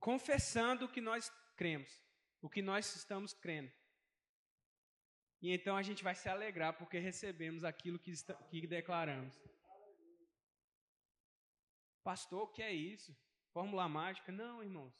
Confessando 0.00 0.86
o 0.86 0.88
que 0.88 1.00
nós 1.00 1.30
cremos, 1.56 2.02
o 2.40 2.48
que 2.48 2.62
nós 2.62 2.96
estamos 2.96 3.32
crendo. 3.32 3.70
E 5.42 5.52
então 5.52 5.76
a 5.76 5.82
gente 5.82 6.02
vai 6.02 6.14
se 6.14 6.28
alegrar 6.28 6.72
porque 6.72 6.98
recebemos 6.98 7.64
aquilo 7.64 7.98
que, 7.98 8.10
está, 8.10 8.34
que 8.34 8.66
declaramos. 8.66 9.38
Pastor, 12.02 12.42
o 12.42 12.48
que 12.48 12.62
é 12.62 12.72
isso? 12.72 13.16
Fórmula 13.52 13.88
mágica? 13.88 14.32
Não, 14.32 14.62
irmãos. 14.62 14.94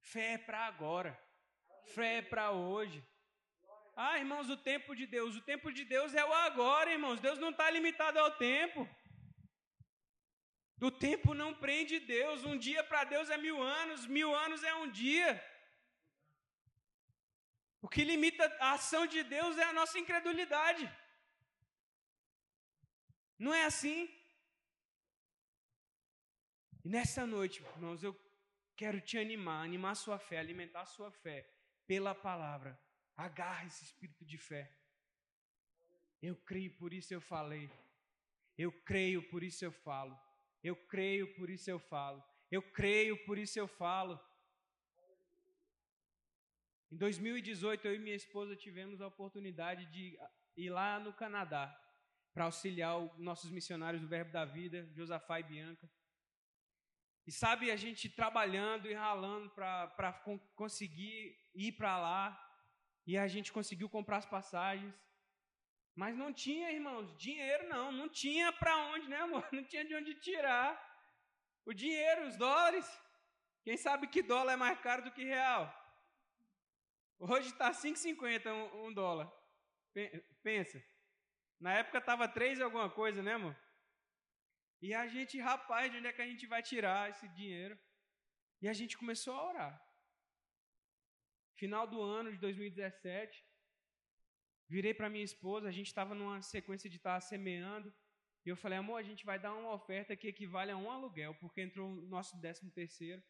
Fé 0.00 0.34
é 0.34 0.38
para 0.38 0.66
agora. 0.66 1.18
Fé 1.94 2.18
é 2.18 2.22
para 2.22 2.50
hoje. 2.52 3.02
Ah, 3.96 4.18
irmãos, 4.18 4.48
o 4.48 4.56
tempo 4.56 4.94
de 4.94 5.06
Deus. 5.06 5.34
O 5.36 5.40
tempo 5.42 5.72
de 5.72 5.84
Deus 5.84 6.14
é 6.14 6.24
o 6.24 6.32
agora, 6.32 6.92
irmãos. 6.92 7.20
Deus 7.20 7.38
não 7.38 7.50
está 7.50 7.70
limitado 7.70 8.18
ao 8.18 8.36
tempo. 8.36 8.88
O 10.80 10.90
tempo 10.90 11.34
não 11.34 11.52
prende 11.54 11.98
Deus. 11.98 12.44
Um 12.44 12.56
dia 12.56 12.82
para 12.84 13.04
Deus 13.04 13.30
é 13.30 13.36
mil 13.36 13.60
anos, 13.62 14.06
mil 14.06 14.34
anos 14.34 14.62
é 14.62 14.74
um 14.74 14.90
dia. 14.90 15.30
O 17.80 17.88
que 17.88 18.04
limita 18.04 18.44
a 18.60 18.72
ação 18.72 19.06
de 19.06 19.22
Deus 19.22 19.56
é 19.58 19.64
a 19.64 19.72
nossa 19.72 19.98
incredulidade. 19.98 20.84
Não 23.38 23.54
é 23.54 23.64
assim? 23.64 24.08
E 26.84 26.88
nessa 26.88 27.26
noite, 27.26 27.62
irmãos, 27.62 28.02
eu 28.02 28.14
quero 28.76 29.00
te 29.00 29.18
animar, 29.18 29.64
animar 29.64 29.94
sua 29.94 30.18
fé, 30.18 30.38
alimentar 30.38 30.86
sua 30.86 31.10
fé 31.10 31.48
pela 31.86 32.14
palavra. 32.14 32.80
Agarra 33.16 33.66
esse 33.66 33.84
espírito 33.84 34.24
de 34.24 34.38
fé. 34.38 34.72
Eu 36.20 36.36
creio, 36.36 36.76
por 36.76 36.92
isso 36.92 37.12
eu 37.14 37.20
falei. 37.20 37.70
Eu 38.56 38.72
creio, 38.72 39.22
por 39.28 39.42
isso 39.42 39.64
eu 39.64 39.72
falo. 39.72 40.18
Eu 40.62 40.74
creio, 40.74 41.34
por 41.34 41.48
isso 41.50 41.70
eu 41.70 41.78
falo. 41.78 42.22
Eu 42.50 42.62
creio, 42.62 43.24
por 43.24 43.38
isso 43.38 43.58
eu 43.58 43.68
falo. 43.68 44.18
Em 46.90 46.96
2018, 46.96 47.86
eu 47.86 47.94
e 47.94 47.98
minha 47.98 48.16
esposa 48.16 48.56
tivemos 48.56 49.00
a 49.00 49.06
oportunidade 49.06 49.86
de 49.86 50.18
ir 50.56 50.70
lá 50.70 50.98
no 50.98 51.12
Canadá 51.12 51.76
para 52.32 52.44
auxiliar 52.44 52.98
os 52.98 53.18
nossos 53.18 53.50
missionários 53.50 54.00
do 54.00 54.08
Verbo 54.08 54.32
da 54.32 54.44
Vida, 54.44 54.88
Josafá 54.94 55.40
e 55.40 55.42
Bianca. 55.42 55.90
E 57.26 57.32
sabe, 57.32 57.70
a 57.70 57.76
gente 57.76 58.08
trabalhando 58.08 58.88
e 58.88 58.94
ralando 58.94 59.50
para 59.50 60.12
conseguir 60.54 61.38
ir 61.54 61.72
para 61.72 61.98
lá, 61.98 62.44
e 63.06 63.18
a 63.18 63.28
gente 63.28 63.52
conseguiu 63.52 63.88
comprar 63.88 64.18
as 64.18 64.26
passagens. 64.26 64.94
Mas 66.00 66.16
não 66.16 66.32
tinha, 66.32 66.70
irmãos, 66.70 67.12
dinheiro 67.18 67.68
não, 67.68 67.90
não 67.90 68.08
tinha 68.08 68.52
para 68.52 68.72
onde, 68.90 69.08
né, 69.08 69.16
amor? 69.16 69.44
Não 69.52 69.64
tinha 69.64 69.84
de 69.84 69.96
onde 69.96 70.14
tirar 70.14 70.70
o 71.66 71.72
dinheiro, 71.74 72.28
os 72.28 72.36
dólares. 72.36 72.86
Quem 73.64 73.76
sabe 73.76 74.06
que 74.06 74.22
dólar 74.22 74.52
é 74.52 74.56
mais 74.56 74.78
caro 74.78 75.02
do 75.02 75.10
que 75.10 75.24
real? 75.24 75.64
Hoje 77.18 77.48
está 77.48 77.72
5,50 77.72 78.46
um, 78.46 78.86
um 78.86 78.94
dólar. 78.94 79.28
Pensa. 80.40 80.80
Na 81.58 81.72
época 81.80 81.98
estava 81.98 82.28
3 82.28 82.60
alguma 82.60 82.88
coisa, 82.88 83.20
né, 83.20 83.34
amor? 83.34 83.56
E 84.80 84.94
a 84.94 85.08
gente, 85.08 85.40
rapaz, 85.40 85.90
de 85.90 85.98
onde 85.98 86.06
é 86.06 86.12
que 86.12 86.22
a 86.22 86.28
gente 86.28 86.46
vai 86.46 86.62
tirar 86.62 87.10
esse 87.10 87.26
dinheiro? 87.30 87.76
E 88.62 88.68
a 88.68 88.72
gente 88.72 88.96
começou 88.96 89.34
a 89.34 89.48
orar. 89.48 89.74
Final 91.56 91.88
do 91.88 92.00
ano 92.00 92.30
de 92.30 92.38
2017, 92.38 93.47
Virei 94.68 94.92
para 94.92 95.08
minha 95.08 95.24
esposa, 95.24 95.68
a 95.68 95.72
gente 95.72 95.86
estava 95.86 96.14
numa 96.14 96.42
sequência 96.42 96.90
de 96.90 96.96
estar 96.96 97.14
tá 97.14 97.20
semeando, 97.20 97.92
e 98.44 98.50
eu 98.50 98.56
falei, 98.56 98.78
amor, 98.78 98.98
a 98.98 99.02
gente 99.02 99.24
vai 99.24 99.38
dar 99.38 99.54
uma 99.54 99.72
oferta 99.72 100.16
que 100.16 100.28
equivale 100.28 100.70
a 100.70 100.76
um 100.76 100.90
aluguel, 100.90 101.34
porque 101.34 101.60
entrou 101.60 101.90
o 101.90 102.06
nosso 102.06 102.36
décimo 102.40 102.70
terceiro. 102.70 103.22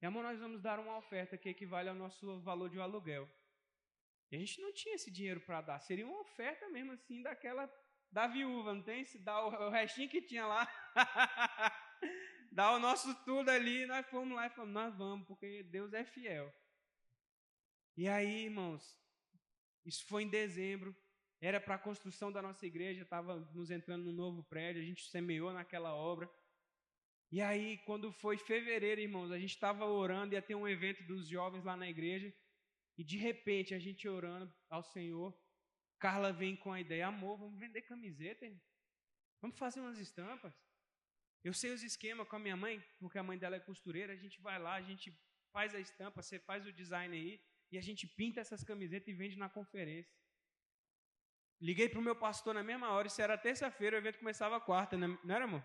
E 0.00 0.06
amor, 0.06 0.22
nós 0.22 0.38
vamos 0.38 0.60
dar 0.60 0.78
uma 0.78 0.96
oferta 0.96 1.36
que 1.38 1.48
equivale 1.48 1.88
ao 1.88 1.94
nosso 1.94 2.40
valor 2.40 2.68
de 2.68 2.78
um 2.78 2.82
aluguel. 2.82 3.28
E 4.30 4.36
a 4.36 4.38
gente 4.38 4.60
não 4.60 4.72
tinha 4.72 4.94
esse 4.94 5.10
dinheiro 5.10 5.40
para 5.40 5.60
dar, 5.60 5.80
seria 5.80 6.06
uma 6.06 6.20
oferta 6.20 6.68
mesmo 6.68 6.92
assim 6.92 7.22
daquela 7.22 7.72
da 8.10 8.26
viúva, 8.26 8.74
não 8.74 8.82
tem? 8.82 9.04
Se 9.04 9.18
dá 9.18 9.44
o, 9.44 9.48
o 9.48 9.70
restinho 9.70 10.08
que 10.08 10.22
tinha 10.22 10.46
lá. 10.46 10.66
dá 12.52 12.72
o 12.72 12.78
nosso 12.78 13.14
tudo 13.24 13.50
ali, 13.50 13.86
nós 13.86 14.06
fomos 14.06 14.34
lá 14.34 14.46
e 14.46 14.50
falamos, 14.50 14.74
nós 14.74 14.96
vamos, 14.96 15.26
porque 15.26 15.62
Deus 15.64 15.92
é 15.92 16.04
fiel. 16.04 16.52
E 17.96 18.08
aí, 18.08 18.44
irmãos, 18.44 18.98
isso 19.86 20.04
foi 20.06 20.24
em 20.24 20.28
dezembro. 20.28 20.94
Era 21.40 21.60
para 21.60 21.76
a 21.76 21.78
construção 21.78 22.32
da 22.32 22.42
nossa 22.42 22.66
igreja, 22.66 23.02
estava 23.02 23.36
nos 23.54 23.70
entrando 23.70 24.04
num 24.04 24.12
novo 24.12 24.42
prédio, 24.44 24.82
a 24.82 24.84
gente 24.84 25.08
semeou 25.08 25.52
naquela 25.52 25.94
obra. 25.94 26.28
E 27.30 27.40
aí, 27.40 27.78
quando 27.78 28.12
foi 28.12 28.36
fevereiro, 28.36 29.00
irmãos, 29.00 29.30
a 29.30 29.38
gente 29.38 29.50
estava 29.50 29.84
orando, 29.84 30.34
ia 30.34 30.42
ter 30.42 30.54
um 30.54 30.66
evento 30.66 31.04
dos 31.04 31.28
jovens 31.28 31.64
lá 31.64 31.76
na 31.76 31.88
igreja. 31.88 32.34
E 32.98 33.04
de 33.04 33.16
repente, 33.16 33.74
a 33.74 33.78
gente 33.78 34.08
orando 34.08 34.52
ao 34.70 34.82
Senhor, 34.82 35.36
Carla 35.98 36.32
vem 36.32 36.56
com 36.56 36.72
a 36.72 36.80
ideia: 36.80 37.08
amor, 37.08 37.38
vamos 37.38 37.58
vender 37.58 37.82
camiseta, 37.82 38.46
vamos 39.40 39.58
fazer 39.58 39.80
umas 39.80 39.98
estampas. 39.98 40.54
Eu 41.44 41.52
sei 41.52 41.70
os 41.70 41.82
esquemas 41.82 42.26
com 42.26 42.36
a 42.36 42.40
minha 42.40 42.56
mãe, 42.56 42.82
porque 42.98 43.18
a 43.18 43.22
mãe 43.22 43.38
dela 43.38 43.56
é 43.56 43.60
costureira. 43.60 44.12
A 44.12 44.16
gente 44.16 44.40
vai 44.40 44.58
lá, 44.58 44.74
a 44.74 44.82
gente 44.82 45.16
faz 45.52 45.74
a 45.74 45.80
estampa, 45.80 46.22
você 46.22 46.38
faz 46.40 46.66
o 46.66 46.72
design 46.72 47.14
aí 47.14 47.40
e 47.70 47.78
a 47.78 47.80
gente 47.80 48.06
pinta 48.06 48.40
essas 48.40 48.62
camisetas 48.62 49.08
e 49.08 49.12
vende 49.12 49.38
na 49.38 49.48
conferência. 49.48 50.14
Liguei 51.60 51.88
para 51.88 51.98
o 51.98 52.02
meu 52.02 52.14
pastor 52.14 52.54
na 52.54 52.62
mesma 52.62 52.90
hora, 52.90 53.06
isso 53.06 53.20
era 53.20 53.38
terça-feira, 53.38 53.96
o 53.96 53.98
evento 53.98 54.18
começava 54.18 54.60
quarta, 54.60 54.96
né? 54.96 55.06
não 55.24 55.34
era, 55.34 55.44
amor? 55.44 55.64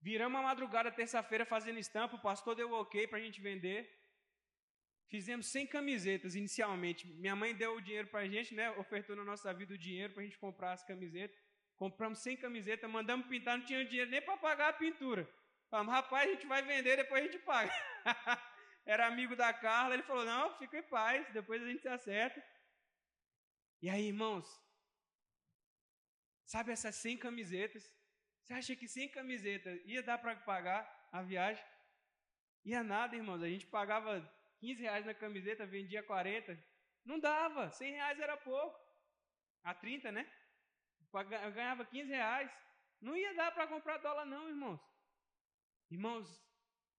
Viramos 0.00 0.38
a 0.38 0.42
madrugada 0.42 0.90
terça-feira 0.92 1.44
fazendo 1.46 1.78
estampa, 1.78 2.16
o 2.16 2.20
pastor 2.20 2.54
deu 2.54 2.72
ok 2.72 3.06
para 3.08 3.18
a 3.18 3.20
gente 3.20 3.40
vender. 3.40 3.90
Fizemos 5.08 5.46
100 5.46 5.68
camisetas 5.68 6.34
inicialmente. 6.34 7.06
Minha 7.06 7.34
mãe 7.34 7.54
deu 7.54 7.76
o 7.76 7.80
dinheiro 7.80 8.08
para 8.08 8.20
a 8.20 8.28
gente, 8.28 8.54
né? 8.54 8.70
ofertou 8.72 9.16
na 9.16 9.24
nossa 9.24 9.52
vida 9.54 9.74
o 9.74 9.78
dinheiro 9.78 10.12
para 10.12 10.22
a 10.22 10.26
gente 10.26 10.38
comprar 10.38 10.72
as 10.72 10.82
camisetas. 10.84 11.36
Compramos 11.76 12.18
100 12.20 12.38
camisetas, 12.38 12.90
mandamos 12.90 13.26
pintar, 13.26 13.58
não 13.58 13.64
tinha 13.64 13.84
dinheiro 13.84 14.10
nem 14.10 14.20
para 14.20 14.36
pagar 14.36 14.68
a 14.70 14.72
pintura. 14.72 15.28
Falamos, 15.70 15.92
rapaz, 15.92 16.28
a 16.28 16.32
gente 16.32 16.46
vai 16.46 16.62
vender, 16.62 16.96
depois 16.96 17.22
a 17.22 17.26
gente 17.26 17.38
paga. 17.40 17.72
era 18.86 19.08
amigo 19.08 19.34
da 19.34 19.52
Carla, 19.52 19.94
ele 19.94 20.04
falou: 20.04 20.24
Não, 20.24 20.56
fica 20.58 20.78
em 20.78 20.82
paz, 20.84 21.28
depois 21.32 21.60
a 21.60 21.66
gente 21.66 21.82
se 21.82 21.88
acerta. 21.88 22.42
E 23.82 23.90
aí, 23.90 24.06
irmãos, 24.06 24.46
sabe 26.44 26.72
essas 26.72 26.94
100 26.94 27.18
camisetas? 27.18 27.92
Você 28.40 28.52
acha 28.54 28.76
que 28.76 28.86
100 28.86 29.10
camisetas 29.10 29.80
ia 29.84 30.02
dar 30.02 30.18
para 30.18 30.36
pagar 30.36 31.08
a 31.10 31.20
viagem? 31.20 31.64
Ia 32.64 32.84
nada, 32.84 33.16
irmãos. 33.16 33.42
A 33.42 33.48
gente 33.48 33.66
pagava 33.66 34.20
15 34.60 34.82
reais 34.82 35.04
na 35.04 35.14
camiseta, 35.14 35.66
vendia 35.66 36.02
40. 36.02 36.56
Não 37.04 37.18
dava, 37.18 37.70
100 37.72 37.92
reais 37.92 38.20
era 38.20 38.36
pouco. 38.36 38.78
A 39.64 39.74
30, 39.74 40.12
né? 40.12 40.30
Eu 41.12 41.52
ganhava 41.52 41.84
15 41.84 42.08
reais. 42.08 42.50
Não 43.00 43.16
ia 43.16 43.34
dar 43.34 43.52
para 43.52 43.66
comprar 43.66 43.98
dólar, 43.98 44.24
não, 44.24 44.48
irmãos. 44.48 44.80
Irmãos, 45.90 46.45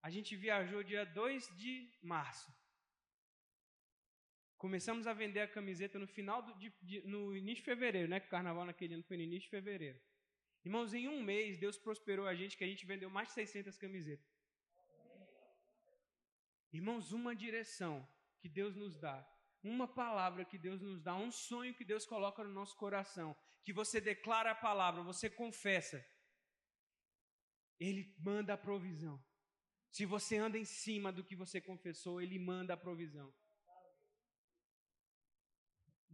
a 0.01 0.09
gente 0.09 0.35
viajou 0.35 0.83
dia 0.83 1.05
2 1.05 1.47
de 1.57 1.91
março. 2.01 2.51
Começamos 4.57 5.05
a 5.05 5.13
vender 5.13 5.41
a 5.41 5.47
camiseta 5.47 5.99
no 5.99 6.07
final 6.07 6.41
do, 6.41 6.53
de, 6.57 6.73
de, 6.81 7.01
no 7.07 7.35
início 7.35 7.63
de 7.63 7.69
fevereiro, 7.69 8.07
né? 8.07 8.19
Que 8.19 8.27
o 8.27 8.29
carnaval 8.29 8.65
naquele 8.65 8.95
ano 8.95 9.03
foi 9.03 9.17
no 9.17 9.23
início 9.23 9.43
de 9.43 9.49
fevereiro. 9.49 9.99
Irmãos, 10.65 10.93
em 10.93 11.07
um 11.07 11.21
mês 11.21 11.57
Deus 11.57 11.77
prosperou 11.77 12.27
a 12.27 12.33
gente 12.33 12.57
que 12.57 12.63
a 12.63 12.67
gente 12.67 12.85
vendeu 12.85 13.09
mais 13.09 13.27
de 13.29 13.35
600 13.35 13.77
camisetas. 13.77 14.27
Irmãos, 16.73 17.11
uma 17.11 17.35
direção 17.35 18.07
que 18.39 18.49
Deus 18.49 18.75
nos 18.75 18.97
dá, 18.97 19.25
uma 19.63 19.87
palavra 19.87 20.43
que 20.43 20.57
Deus 20.57 20.81
nos 20.81 21.01
dá, 21.01 21.15
um 21.15 21.31
sonho 21.31 21.73
que 21.73 21.85
Deus 21.85 22.05
coloca 22.05 22.43
no 22.43 22.51
nosso 22.51 22.75
coração, 22.75 23.35
que 23.63 23.71
você 23.71 24.01
declara 24.01 24.51
a 24.51 24.55
palavra, 24.55 25.01
você 25.03 25.29
confessa, 25.29 26.05
Ele 27.79 28.15
manda 28.19 28.53
a 28.53 28.57
provisão. 28.57 29.23
Se 29.97 30.05
você 30.05 30.37
anda 30.37 30.59
em 30.59 30.63
cima 30.63 31.11
do 31.11 31.23
que 31.23 31.35
você 31.35 31.59
confessou, 31.59 32.21
Ele 32.21 32.37
manda 32.37 32.71
a 32.71 32.77
provisão. 32.77 33.33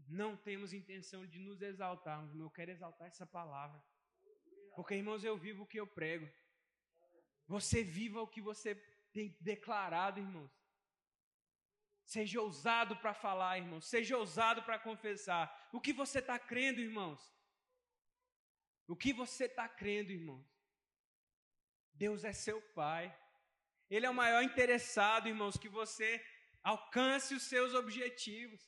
Não 0.07 0.37
temos 0.37 0.71
intenção 0.71 1.25
de 1.25 1.37
nos 1.37 1.61
exaltarmos, 1.61 2.31
mas 2.31 2.43
eu 2.43 2.49
quero 2.49 2.71
exaltar 2.71 3.07
essa 3.09 3.25
palavra. 3.25 3.83
Porque, 4.73 4.95
irmãos, 4.95 5.25
eu 5.25 5.37
vivo 5.37 5.63
o 5.63 5.67
que 5.67 5.81
eu 5.81 5.85
prego. 5.85 6.31
Você 7.45 7.83
viva 7.83 8.21
o 8.21 8.27
que 8.27 8.39
você 8.39 8.73
tem 9.11 9.37
declarado, 9.41 10.17
irmãos. 10.17 10.53
Seja 12.05 12.41
ousado 12.41 12.95
para 12.95 13.13
falar, 13.13 13.57
irmãos. 13.57 13.85
Seja 13.85 14.17
ousado 14.17 14.63
para 14.63 14.79
confessar. 14.79 15.69
O 15.73 15.81
que 15.81 15.91
você 15.91 16.19
está 16.19 16.39
crendo, 16.39 16.79
irmãos? 16.79 17.21
O 18.87 18.95
que 18.95 19.11
você 19.11 19.43
está 19.43 19.67
crendo, 19.67 20.13
irmãos? 20.13 20.47
Deus 21.93 22.23
é 22.23 22.31
seu 22.31 22.61
Pai. 22.61 23.13
Ele 23.95 24.07
é 24.07 24.09
o 24.13 24.21
maior 24.23 24.41
interessado, 24.43 25.27
irmãos, 25.31 25.57
que 25.63 25.69
você 25.79 26.09
alcance 26.71 27.29
os 27.39 27.43
seus 27.51 27.71
objetivos. 27.81 28.61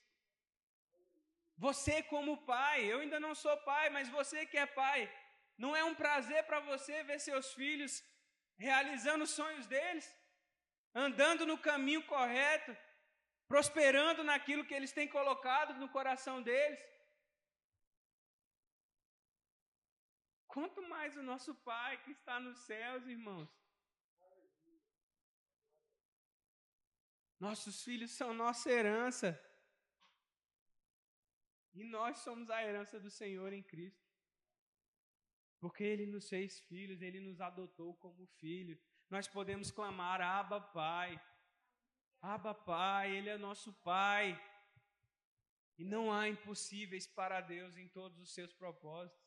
Você, 1.58 1.96
como 2.04 2.44
pai, 2.54 2.78
eu 2.92 3.00
ainda 3.00 3.20
não 3.26 3.34
sou 3.44 3.56
pai, 3.72 3.86
mas 3.90 4.14
você 4.18 4.46
que 4.46 4.58
é 4.58 4.68
pai, 4.84 5.00
não 5.58 5.72
é 5.76 5.84
um 5.84 5.96
prazer 6.04 6.44
para 6.50 6.60
você 6.72 6.96
ver 7.10 7.20
seus 7.20 7.54
filhos 7.60 7.94
realizando 8.68 9.24
os 9.24 9.32
sonhos 9.40 9.66
deles, 9.66 10.06
andando 10.94 11.46
no 11.52 11.58
caminho 11.58 12.04
correto, 12.14 12.72
prosperando 13.48 14.24
naquilo 14.24 14.66
que 14.66 14.78
eles 14.80 14.92
têm 14.92 15.08
colocado 15.08 15.74
no 15.82 15.90
coração 15.98 16.38
deles? 16.42 16.80
Quanto 20.48 20.82
mais 20.94 21.18
o 21.18 21.24
nosso 21.24 21.54
Pai 21.72 21.94
que 22.04 22.12
está 22.12 22.40
nos 22.40 22.60
céus, 22.60 23.08
irmãos. 23.08 23.65
Nossos 27.46 27.84
filhos 27.84 28.12
são 28.20 28.34
nossa 28.34 28.72
herança. 28.72 29.30
E 31.80 31.84
nós 31.84 32.18
somos 32.26 32.50
a 32.50 32.64
herança 32.68 33.00
do 33.00 33.12
Senhor 33.12 33.54
em 33.54 33.62
Cristo. 33.62 34.04
Porque 35.60 35.84
Ele 35.84 36.08
nos 36.08 36.28
fez 36.28 36.60
filhos, 36.62 37.04
Ele 37.04 37.20
nos 37.20 37.40
adotou 37.50 37.94
como 38.04 38.26
filho. 38.42 38.76
Nós 39.12 39.28
podemos 39.28 39.70
clamar, 39.70 40.22
Abba 40.22 40.60
Pai. 40.60 41.22
Abba 42.20 42.56
Pai, 42.56 43.16
Ele 43.16 43.30
é 43.30 43.38
nosso 43.38 43.72
Pai. 43.92 44.26
E 45.78 45.84
não 45.84 46.12
há 46.12 46.28
impossíveis 46.28 47.06
para 47.06 47.42
Deus 47.42 47.78
em 47.78 47.88
todos 47.88 48.18
os 48.20 48.34
seus 48.34 48.52
propósitos. 48.54 49.24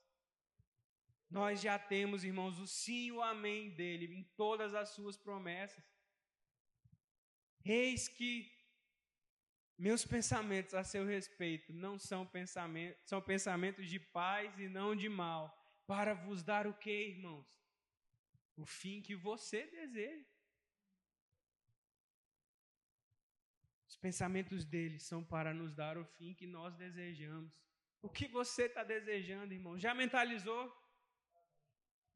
Nós 1.30 1.60
já 1.60 1.78
temos, 1.78 2.24
irmãos, 2.24 2.58
o 2.58 2.66
sim 2.66 3.06
e 3.08 3.12
o 3.12 3.22
amém 3.22 3.70
dele 3.70 4.06
em 4.12 4.24
todas 4.42 4.74
as 4.74 4.88
suas 4.88 5.16
promessas. 5.16 5.84
Eis 7.70 8.08
que 8.08 8.50
meus 9.76 10.02
pensamentos 10.02 10.72
a 10.72 10.82
seu 10.82 11.04
respeito 11.04 11.70
não 11.70 11.98
são 11.98 12.26
pensamentos, 12.26 12.98
são 13.04 13.20
pensamentos 13.20 13.90
de 13.90 14.00
paz 14.00 14.58
e 14.58 14.68
não 14.68 14.96
de 14.96 15.06
mal, 15.06 15.54
para 15.86 16.14
vos 16.14 16.42
dar 16.42 16.66
o 16.66 16.72
que, 16.72 16.90
irmãos? 16.90 17.46
O 18.56 18.64
fim 18.64 19.02
que 19.02 19.14
você 19.14 19.66
deseja. 19.66 20.26
Os 23.86 23.96
pensamentos 23.96 24.64
dele 24.64 24.98
são 24.98 25.22
para 25.22 25.52
nos 25.52 25.74
dar 25.74 25.98
o 25.98 26.06
fim 26.06 26.32
que 26.32 26.46
nós 26.46 26.74
desejamos. 26.74 27.52
O 28.00 28.08
que 28.08 28.26
você 28.26 28.62
está 28.62 28.82
desejando, 28.82 29.52
irmão? 29.52 29.78
Já 29.78 29.92
mentalizou? 29.94 30.74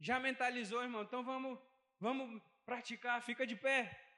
Já 0.00 0.18
mentalizou, 0.18 0.82
irmão? 0.82 1.02
Então 1.02 1.22
vamos, 1.22 1.58
vamos 2.00 2.42
praticar. 2.64 3.22
Fica 3.22 3.46
de 3.46 3.54
pé. 3.54 4.11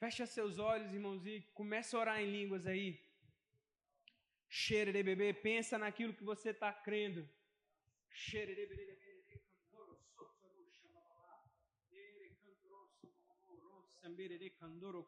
Fecha 0.00 0.24
seus 0.24 0.58
olhos, 0.58 0.94
irmãos, 0.94 1.26
e 1.26 1.42
começa 1.52 1.94
a 1.94 2.00
orar 2.00 2.20
em 2.22 2.32
línguas 2.32 2.66
aí. 2.66 2.98
Bebê, 5.02 5.34
pensa 5.34 5.76
naquilo 5.76 6.14
que 6.14 6.24
você 6.24 6.52
está 6.52 6.72
crendo. 6.72 7.28
Cheire 8.08 8.54
de 8.54 8.66
bebê. 8.66 8.98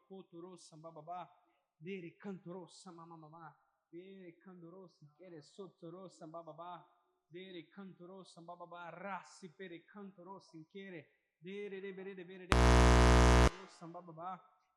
Kotoro 0.07 0.57
sambababa. 0.59 1.27
Dere 1.75 2.11
cantoro 2.11 2.67
samamamama. 2.67 3.51
Dere 3.89 4.33
candoro 4.33 4.87
sikere 4.89 5.41
sotoro 5.41 6.07
sambababa. 6.07 6.87
Dere 7.27 7.63
cantoro 7.63 8.23
sambababa. 8.23 8.91
Rassi 8.91 9.49
pere 9.49 9.79
cantoro 9.85 10.39
sinkere. 10.39 11.09
Dere 11.39 11.81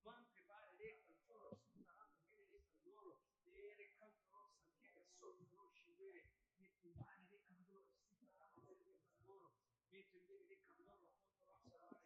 Mante 0.05 0.39
pare 0.47 0.71
de 0.79 0.89
cantoro 1.03 1.49
sotoro 1.67 1.99
sikere 2.23 2.59
cantoro. 2.63 3.19
Dere 3.43 3.89
cantoro 3.99 4.47
sikere 4.63 5.03
sotoro 5.19 5.69
sikere. 5.83 6.23
Mette 6.55 6.89
pare 6.95 7.27
de 7.27 7.39
cantoro 7.47 7.83
sotoro 7.91 8.39
sikere 8.55 8.95
cantoro. 9.03 9.51
Mette 9.91 10.19
pare 10.23 10.45
de 10.47 10.57
cantoro 10.63 11.07
sotoro 11.11 11.99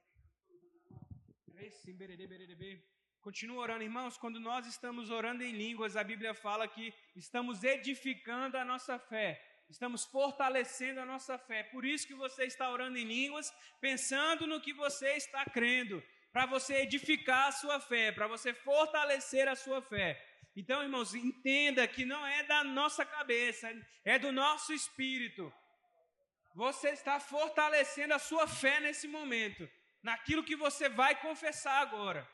sikere 0.50 0.82
cantoro. 0.90 1.22
Resimbere 1.54 2.16
de 2.18 2.28
bere 2.28 2.48
de 2.48 2.56
bere. 2.56 3.01
Continua 3.22 3.62
orando, 3.62 3.84
irmãos. 3.84 4.18
Quando 4.18 4.40
nós 4.40 4.66
estamos 4.66 5.12
orando 5.12 5.44
em 5.44 5.52
línguas, 5.52 5.96
a 5.96 6.04
Bíblia 6.04 6.34
fala 6.34 6.68
que 6.68 6.92
estamos 7.16 7.64
edificando 7.64 8.58
a 8.58 8.66
nossa 8.66 8.98
fé, 8.98 9.40
estamos 9.70 10.04
fortalecendo 10.06 11.00
a 11.00 11.06
nossa 11.06 11.38
fé. 11.38 11.62
Por 11.66 11.86
isso 11.86 12.08
que 12.08 12.16
você 12.16 12.46
está 12.46 12.68
orando 12.72 12.98
em 12.98 13.06
línguas, 13.06 13.54
pensando 13.80 14.48
no 14.48 14.60
que 14.60 14.74
você 14.74 15.10
está 15.18 15.46
crendo, 15.46 16.04
para 16.34 16.48
você 16.48 16.78
edificar 16.78 17.50
a 17.50 17.52
sua 17.52 17.80
fé, 17.80 18.12
para 18.12 18.26
você 18.26 18.56
fortalecer 18.56 19.48
a 19.48 19.56
sua 19.56 19.84
fé. 19.84 20.20
Então, 20.56 20.82
irmãos, 20.82 21.14
entenda 21.14 21.88
que 21.88 22.04
não 22.04 22.26
é 22.26 22.42
da 22.42 22.64
nossa 22.64 23.06
cabeça, 23.06 23.72
é 24.04 24.18
do 24.18 24.32
nosso 24.32 24.74
espírito. 24.74 25.54
Você 26.56 26.90
está 26.90 27.20
fortalecendo 27.20 28.16
a 28.16 28.20
sua 28.20 28.48
fé 28.48 28.80
nesse 28.80 29.08
momento, 29.08 29.70
naquilo 30.02 30.44
que 30.44 30.56
você 30.56 30.90
vai 30.90 31.14
confessar 31.22 31.82
agora. 31.82 32.28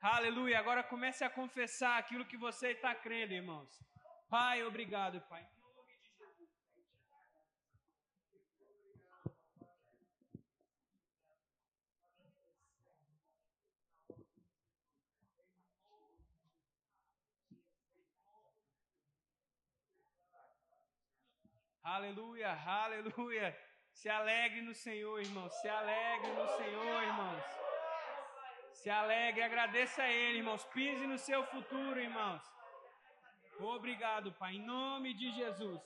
Aleluia. 0.00 0.58
Agora 0.58 0.82
comece 0.82 1.24
a 1.24 1.30
confessar 1.30 1.98
aquilo 1.98 2.26
que 2.26 2.36
você 2.36 2.72
está 2.72 2.94
crendo, 2.94 3.32
irmãos. 3.32 3.70
Pai, 4.28 4.62
obrigado, 4.62 5.20
Pai. 5.22 5.46
Aleluia, 21.84 22.50
aleluia. 22.64 23.54
Se 23.92 24.08
alegre 24.08 24.62
no 24.62 24.74
Senhor, 24.74 25.20
irmãos. 25.20 25.52
Se 25.60 25.68
alegre 25.68 26.32
no 26.32 26.48
Senhor, 26.56 27.02
irmãos. 27.02 27.44
Se 28.72 28.88
alegre, 28.88 29.42
agradeça 29.42 30.02
a 30.02 30.08
Ele, 30.10 30.38
irmãos. 30.38 30.64
Pise 30.72 31.06
no 31.06 31.18
seu 31.18 31.44
futuro, 31.48 32.00
irmãos. 32.00 32.42
Obrigado, 33.60 34.32
Pai, 34.32 34.54
em 34.54 34.64
nome 34.64 35.12
de 35.12 35.30
Jesus. 35.32 35.82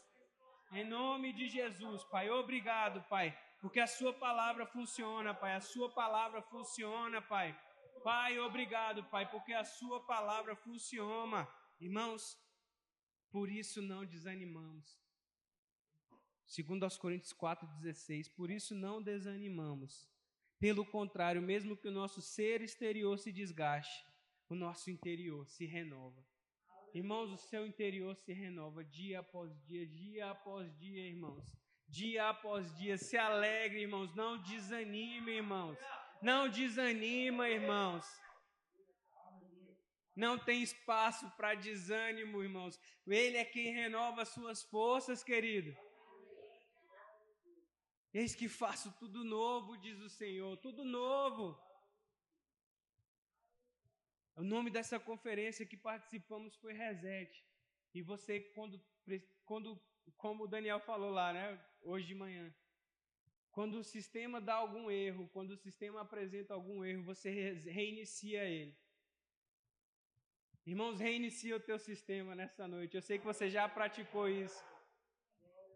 Em 0.71 0.85
nome 0.85 1.33
de 1.33 1.49
Jesus, 1.49 2.05
Pai. 2.05 2.31
Obrigado, 2.31 3.03
Pai, 3.09 3.37
porque 3.61 3.81
a 3.81 3.87
Sua 3.89 4.13
palavra 4.13 4.67
funciona, 4.67 5.35
Pai. 5.35 5.57
A 5.57 5.61
Sua 5.61 5.91
palavra 5.93 6.41
funciona, 6.43 7.21
Pai. 7.21 7.59
Pai, 8.05 8.39
obrigado, 8.39 9.03
Pai, 9.05 9.29
porque 9.29 9.53
a 9.53 9.65
Sua 9.65 10.01
palavra 10.07 10.55
funciona. 10.55 11.49
Irmãos, 11.81 12.39
por 13.33 13.51
isso 13.51 13.83
não 13.83 14.07
desanimamos. 14.07 15.08
Segundo 16.49 16.85
aos 16.85 16.97
Coríntios 16.97 17.35
4:16, 17.35 18.27
por 18.31 18.51
isso 18.51 18.75
não 18.75 19.03
desanimamos. 19.03 20.09
Pelo 20.59 20.85
contrário, 20.85 21.43
mesmo 21.43 21.77
que 21.77 21.87
o 21.87 21.93
nosso 21.93 22.23
ser 22.23 22.63
exterior 22.63 23.19
se 23.19 23.31
desgaste, 23.31 24.03
o 24.49 24.55
nosso 24.55 24.91
interior 24.91 25.47
se 25.47 25.67
renova. 25.67 26.27
Irmãos, 26.95 27.31
o 27.31 27.37
seu 27.37 27.67
interior 27.67 28.17
se 28.17 28.33
renova 28.33 28.83
dia 28.83 29.21
após 29.21 29.55
dia, 29.67 29.87
dia 29.87 30.31
após 30.31 30.75
dia, 30.79 31.07
irmãos. 31.07 31.55
Dia 31.87 32.31
após 32.31 32.75
dia, 32.79 32.97
se 32.97 33.19
alegre, 33.19 33.83
irmãos. 33.83 34.15
Não 34.15 34.39
desanime, 34.43 35.33
irmãos. 35.33 35.79
Não 36.23 36.49
desanima, 36.49 37.47
irmãos. 37.49 38.07
Não 40.17 40.39
tem 40.39 40.63
espaço 40.63 41.31
para 41.37 41.55
desânimo, 41.55 42.43
irmãos. 42.43 42.81
Ele 43.07 43.37
é 43.37 43.45
quem 43.45 43.73
renova 43.73 44.23
as 44.23 44.31
suas 44.31 44.63
forças, 44.63 45.23
querido. 45.23 45.77
Eis 48.13 48.35
que 48.35 48.49
faço 48.49 48.91
tudo 48.99 49.23
novo, 49.23 49.77
diz 49.77 50.01
o 50.01 50.09
Senhor, 50.09 50.57
tudo 50.59 50.85
novo. 50.85 51.59
O 54.35 54.43
nome 54.43 54.71
dessa 54.71 54.99
conferência 54.99 55.67
que 55.67 55.77
participamos 55.77 56.57
foi 56.57 56.73
Reset. 56.73 57.45
E 57.93 58.03
você, 58.03 58.41
quando, 58.55 58.81
quando, 59.45 59.81
como 60.17 60.45
o 60.45 60.49
Daniel 60.49 60.81
falou 60.81 61.11
lá, 61.11 61.33
né, 61.33 61.61
hoje 61.83 62.07
de 62.07 62.15
manhã, 62.15 62.55
quando 63.51 63.79
o 63.79 63.85
sistema 63.85 64.41
dá 64.41 64.55
algum 64.55 64.91
erro, 64.91 65.29
quando 65.33 65.51
o 65.51 65.57
sistema 65.57 66.01
apresenta 66.01 66.55
algum 66.55 66.85
erro, 66.85 67.03
você 67.03 67.55
reinicia 67.55 68.45
ele. 68.45 68.77
Irmãos, 70.65 71.01
reinicia 71.01 71.57
o 71.57 71.61
teu 71.61 71.79
sistema 71.79 72.35
nessa 72.35 72.69
noite. 72.69 72.95
Eu 72.95 73.03
sei 73.03 73.19
que 73.19 73.25
você 73.25 73.51
já 73.51 73.69
praticou 73.69 74.29
isso. 74.29 74.63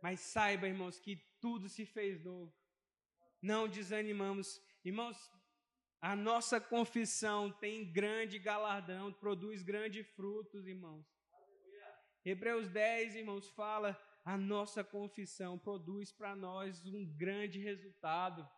Mas 0.01 0.21
saiba, 0.21 0.68
irmãos, 0.68 0.99
que 1.01 1.16
tudo 1.43 1.69
se 1.69 1.85
fez 1.85 2.23
novo. 2.23 2.55
Não 3.43 3.69
desanimamos. 3.69 4.63
Irmãos, 4.85 5.19
a 6.01 6.15
nossa 6.15 6.61
confissão 6.61 7.51
tem 7.51 7.93
grande 7.93 8.39
galardão, 8.39 9.13
produz 9.13 9.63
grandes 9.63 10.07
frutos, 10.15 10.67
irmãos. 10.67 11.05
Hebreus 12.25 12.69
10, 12.69 13.17
irmãos, 13.17 13.49
fala: 13.51 14.01
a 14.25 14.39
nossa 14.39 14.85
confissão 14.85 15.59
produz 15.59 16.13
para 16.13 16.37
nós 16.37 16.87
um 16.87 17.05
grande 17.17 17.59
resultado. 17.59 18.49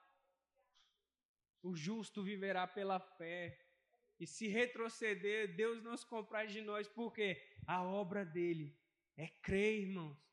O 1.63 1.75
justo 1.75 2.23
viverá 2.23 2.67
pela 2.67 3.01
fé. 3.01 3.59
E 4.21 4.27
se 4.27 4.47
retroceder, 4.47 5.57
Deus 5.57 5.83
não 5.83 5.97
se 5.97 6.07
comprar 6.07 6.47
de 6.47 6.61
nós, 6.61 6.87
porque 6.87 7.43
a 7.67 7.83
obra 7.83 8.25
dele 8.25 8.79
é 9.17 9.27
crer, 9.27 9.81
irmãos. 9.81 10.24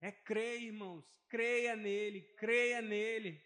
É 0.00 0.10
crer, 0.10 0.62
irmãos. 0.62 1.04
Creia 1.28 1.74
nele, 1.74 2.22
creia 2.36 2.80
nele. 2.80 3.42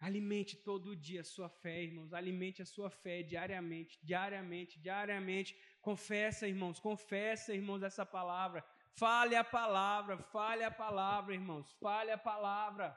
Alimente 0.00 0.56
todo 0.56 0.94
dia 0.94 1.22
a 1.22 1.24
sua 1.24 1.48
fé, 1.48 1.82
irmãos. 1.82 2.12
Alimente 2.12 2.62
a 2.62 2.66
sua 2.66 2.88
fé 2.88 3.22
diariamente, 3.22 3.98
diariamente, 4.02 4.78
diariamente. 4.78 5.58
Confessa, 5.80 6.46
irmãos. 6.46 6.78
Confessa, 6.78 7.52
irmãos, 7.52 7.82
essa 7.82 8.06
palavra. 8.06 8.64
Fale 8.92 9.34
a 9.34 9.44
palavra, 9.44 10.18
fale 10.18 10.62
a 10.62 10.70
palavra, 10.70 11.34
irmãos. 11.34 11.72
Fale 11.80 12.12
a 12.12 12.18
palavra. 12.18 12.96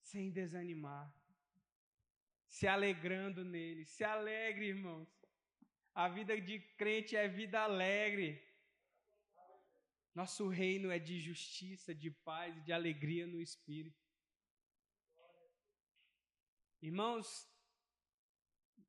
Sem 0.00 0.30
desanimar. 0.30 1.12
Se 2.46 2.66
alegrando 2.66 3.44
nele. 3.44 3.84
Se 3.84 4.02
alegre, 4.02 4.68
irmãos. 4.68 5.08
A 5.94 6.08
vida 6.08 6.40
de 6.40 6.58
crente 6.76 7.16
é 7.16 7.28
vida 7.28 7.60
alegre. 7.60 8.42
Nosso 10.14 10.48
reino 10.48 10.90
é 10.92 10.98
de 10.98 11.18
justiça, 11.20 11.92
de 11.92 12.10
paz 12.10 12.56
e 12.56 12.60
de 12.60 12.72
alegria 12.72 13.26
no 13.26 13.40
espírito. 13.40 14.00
Irmãos, 16.80 17.50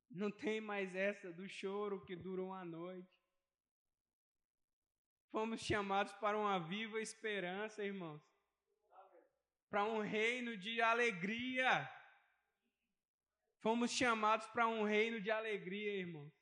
não 0.08 0.30
tem 0.30 0.60
mais 0.60 0.94
essa 0.94 1.32
do 1.32 1.48
choro 1.48 2.04
que 2.04 2.14
dura 2.14 2.42
uma 2.42 2.64
noite. 2.64 3.10
Fomos 5.32 5.60
chamados 5.60 6.12
para 6.14 6.38
uma 6.38 6.58
viva 6.60 7.00
esperança, 7.00 7.84
irmãos. 7.84 8.22
Para 9.68 9.84
um 9.84 10.00
reino 10.00 10.56
de 10.56 10.80
alegria. 10.80 11.90
Fomos 13.60 13.90
chamados 13.90 14.46
para 14.46 14.68
um 14.68 14.84
reino 14.84 15.20
de 15.20 15.30
alegria, 15.30 15.98
irmãos. 15.98 16.32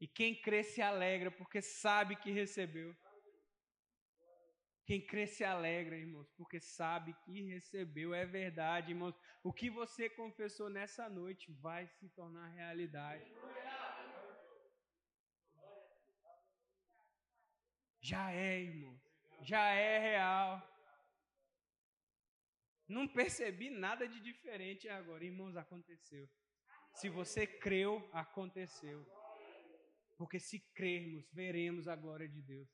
E 0.00 0.06
quem 0.06 0.40
crê 0.40 0.62
se 0.62 0.80
alegra 0.80 1.30
porque 1.30 1.60
sabe 1.60 2.16
que 2.16 2.30
recebeu. 2.30 2.96
Quem 4.84 5.00
crê 5.06 5.26
se 5.26 5.44
alegra, 5.44 5.96
irmãos, 5.96 6.28
porque 6.36 6.58
sabe 6.60 7.14
que 7.24 7.42
recebeu, 7.42 8.12
é 8.12 8.26
verdade, 8.26 8.90
irmãos. 8.90 9.14
O 9.42 9.52
que 9.52 9.70
você 9.70 10.10
confessou 10.10 10.68
nessa 10.68 11.08
noite 11.08 11.52
vai 11.52 11.86
se 11.86 12.08
tornar 12.10 12.48
realidade. 12.48 13.30
Já 18.00 18.32
é, 18.32 18.60
irmãos. 18.60 19.00
Já 19.42 19.72
é 19.72 19.98
real. 19.98 20.68
Não 22.88 23.06
percebi 23.06 23.70
nada 23.70 24.08
de 24.08 24.20
diferente 24.20 24.88
agora, 24.88 25.24
irmãos, 25.24 25.56
aconteceu. 25.56 26.28
Se 26.94 27.08
você 27.08 27.46
creu, 27.46 28.08
aconteceu. 28.12 29.06
Porque 30.18 30.38
se 30.40 30.58
crermos, 30.74 31.30
veremos 31.32 31.86
a 31.86 31.96
glória 31.96 32.28
de 32.28 32.42
Deus. 32.42 32.68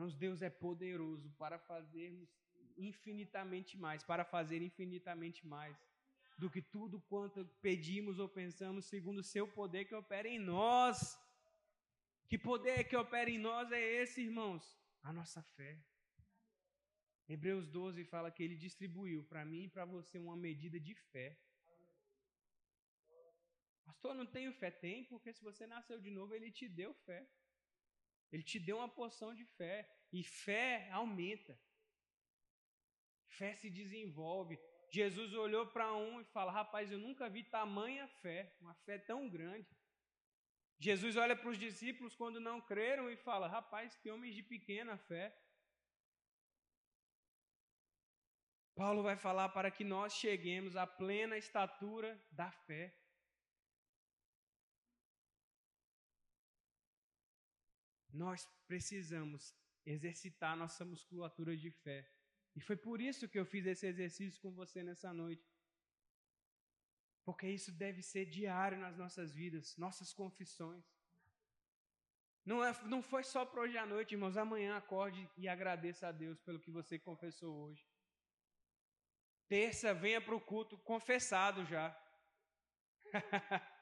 Irmãos, 0.00 0.16
Deus 0.16 0.40
é 0.40 0.48
poderoso 0.48 1.28
para 1.32 1.58
fazermos 1.58 2.30
infinitamente 2.74 3.76
mais, 3.76 4.02
para 4.02 4.24
fazer 4.24 4.62
infinitamente 4.62 5.46
mais 5.46 5.76
do 6.38 6.48
que 6.48 6.62
tudo 6.62 7.02
quanto 7.02 7.44
pedimos 7.60 8.18
ou 8.18 8.26
pensamos, 8.26 8.86
segundo 8.86 9.18
o 9.18 9.22
seu 9.22 9.46
poder 9.46 9.84
que 9.84 9.94
opera 9.94 10.26
em 10.26 10.38
nós. 10.38 11.20
Que 12.30 12.38
poder 12.38 12.84
que 12.84 12.96
opera 12.96 13.28
em 13.28 13.36
nós 13.38 13.70
é 13.72 13.82
esse, 14.00 14.22
irmãos? 14.22 14.64
A 15.02 15.12
nossa 15.12 15.42
fé. 15.42 15.78
Hebreus 17.28 17.68
12 17.68 18.02
fala 18.06 18.30
que 18.30 18.42
ele 18.42 18.56
distribuiu 18.56 19.22
para 19.24 19.44
mim 19.44 19.64
e 19.64 19.68
para 19.68 19.84
você 19.84 20.18
uma 20.18 20.34
medida 20.34 20.80
de 20.80 20.94
fé. 20.94 21.38
Pastor, 23.84 24.14
não 24.14 24.24
tenho 24.24 24.50
fé? 24.54 24.70
Tem, 24.70 25.04
porque 25.04 25.30
se 25.30 25.44
você 25.44 25.66
nasceu 25.66 26.00
de 26.00 26.10
novo, 26.10 26.34
ele 26.34 26.50
te 26.50 26.66
deu 26.66 26.94
fé. 26.94 27.28
Ele 28.32 28.42
te 28.42 28.58
deu 28.58 28.78
uma 28.78 28.88
porção 28.88 29.34
de 29.34 29.44
fé. 29.44 29.88
E 30.12 30.22
fé 30.24 30.88
aumenta. 30.90 31.58
Fé 33.28 33.54
se 33.56 33.70
desenvolve. 33.70 34.58
Jesus 34.90 35.32
olhou 35.34 35.66
para 35.66 35.92
um 35.94 36.20
e 36.20 36.24
fala: 36.24 36.50
Rapaz, 36.50 36.90
eu 36.90 36.98
nunca 36.98 37.28
vi 37.28 37.44
tamanha 37.44 38.08
fé, 38.22 38.56
uma 38.60 38.74
fé 38.74 38.98
tão 38.98 39.28
grande. 39.28 39.68
Jesus 40.78 41.16
olha 41.16 41.36
para 41.36 41.50
os 41.50 41.58
discípulos 41.58 42.16
quando 42.16 42.40
não 42.40 42.60
creram 42.60 43.08
e 43.10 43.16
fala: 43.16 43.46
Rapaz, 43.46 43.96
que 43.96 44.10
homens 44.10 44.34
de 44.34 44.42
pequena 44.42 44.96
fé. 44.96 45.36
Paulo 48.74 49.02
vai 49.02 49.16
falar 49.16 49.50
para 49.50 49.70
que 49.70 49.84
nós 49.84 50.14
cheguemos 50.14 50.74
à 50.74 50.86
plena 50.86 51.36
estatura 51.36 52.18
da 52.32 52.50
fé. 52.50 52.94
Nós 58.12 58.46
precisamos 58.66 59.54
exercitar 59.84 60.56
nossa 60.56 60.84
musculatura 60.84 61.56
de 61.56 61.70
fé. 61.70 62.08
E 62.54 62.60
foi 62.60 62.76
por 62.76 63.00
isso 63.00 63.28
que 63.28 63.38
eu 63.38 63.46
fiz 63.46 63.66
esse 63.66 63.86
exercício 63.86 64.40
com 64.40 64.52
você 64.52 64.82
nessa 64.82 65.12
noite. 65.12 65.48
Porque 67.24 67.46
isso 67.48 67.70
deve 67.72 68.02
ser 68.02 68.26
diário 68.26 68.78
nas 68.78 68.96
nossas 68.96 69.32
vidas, 69.32 69.76
nossas 69.76 70.12
confissões. 70.12 70.84
Não, 72.44 72.64
é, 72.64 72.72
não 72.84 73.02
foi 73.02 73.22
só 73.22 73.44
para 73.44 73.60
hoje 73.60 73.76
à 73.78 73.86
noite, 73.86 74.12
irmãos. 74.12 74.36
Amanhã 74.36 74.76
acorde 74.76 75.30
e 75.36 75.46
agradeça 75.46 76.08
a 76.08 76.12
Deus 76.12 76.40
pelo 76.40 76.58
que 76.58 76.70
você 76.70 76.98
confessou 76.98 77.54
hoje. 77.64 77.86
Terça, 79.48 79.92
venha 79.92 80.20
para 80.20 80.34
o 80.34 80.40
culto 80.40 80.78
confessado 80.78 81.64
já. 81.66 81.96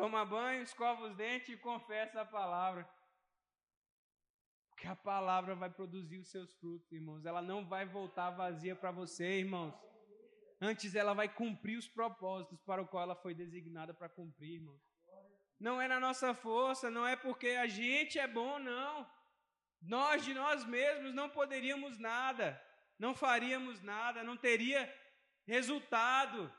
Toma 0.00 0.24
banho, 0.24 0.62
escova 0.62 1.04
os 1.04 1.14
dentes 1.14 1.50
e 1.50 1.58
confessa 1.58 2.22
a 2.22 2.24
palavra. 2.24 2.88
Porque 4.70 4.86
a 4.86 4.96
palavra 4.96 5.54
vai 5.54 5.68
produzir 5.68 6.16
os 6.16 6.30
seus 6.30 6.54
frutos, 6.54 6.90
irmãos. 6.90 7.26
Ela 7.26 7.42
não 7.42 7.68
vai 7.68 7.84
voltar 7.84 8.30
vazia 8.30 8.74
para 8.74 8.90
você, 8.90 9.40
irmãos. 9.40 9.74
Antes 10.58 10.94
ela 10.94 11.12
vai 11.12 11.28
cumprir 11.28 11.76
os 11.76 11.86
propósitos 11.86 12.62
para 12.62 12.80
o 12.80 12.88
qual 12.88 13.02
ela 13.02 13.14
foi 13.14 13.34
designada 13.34 13.92
para 13.92 14.08
cumprir, 14.08 14.54
irmãos. 14.54 14.80
Não 15.58 15.78
é 15.78 15.86
na 15.86 16.00
nossa 16.00 16.32
força, 16.32 16.90
não 16.90 17.06
é 17.06 17.14
porque 17.14 17.48
a 17.48 17.66
gente 17.66 18.18
é 18.18 18.26
bom, 18.26 18.58
não. 18.58 19.06
Nós 19.82 20.24
de 20.24 20.32
nós 20.32 20.64
mesmos 20.64 21.12
não 21.12 21.28
poderíamos 21.28 21.98
nada, 21.98 22.58
não 22.98 23.14
faríamos 23.14 23.82
nada, 23.82 24.24
não 24.24 24.38
teria 24.38 24.90
resultado. 25.46 26.50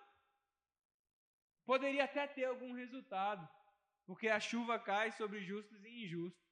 Poderia 1.71 2.03
até 2.03 2.27
ter 2.27 2.43
algum 2.43 2.73
resultado, 2.73 3.47
porque 4.05 4.27
a 4.27 4.41
chuva 4.41 4.77
cai 4.77 5.09
sobre 5.13 5.41
justos 5.41 5.81
e 5.85 6.03
injustos. 6.03 6.45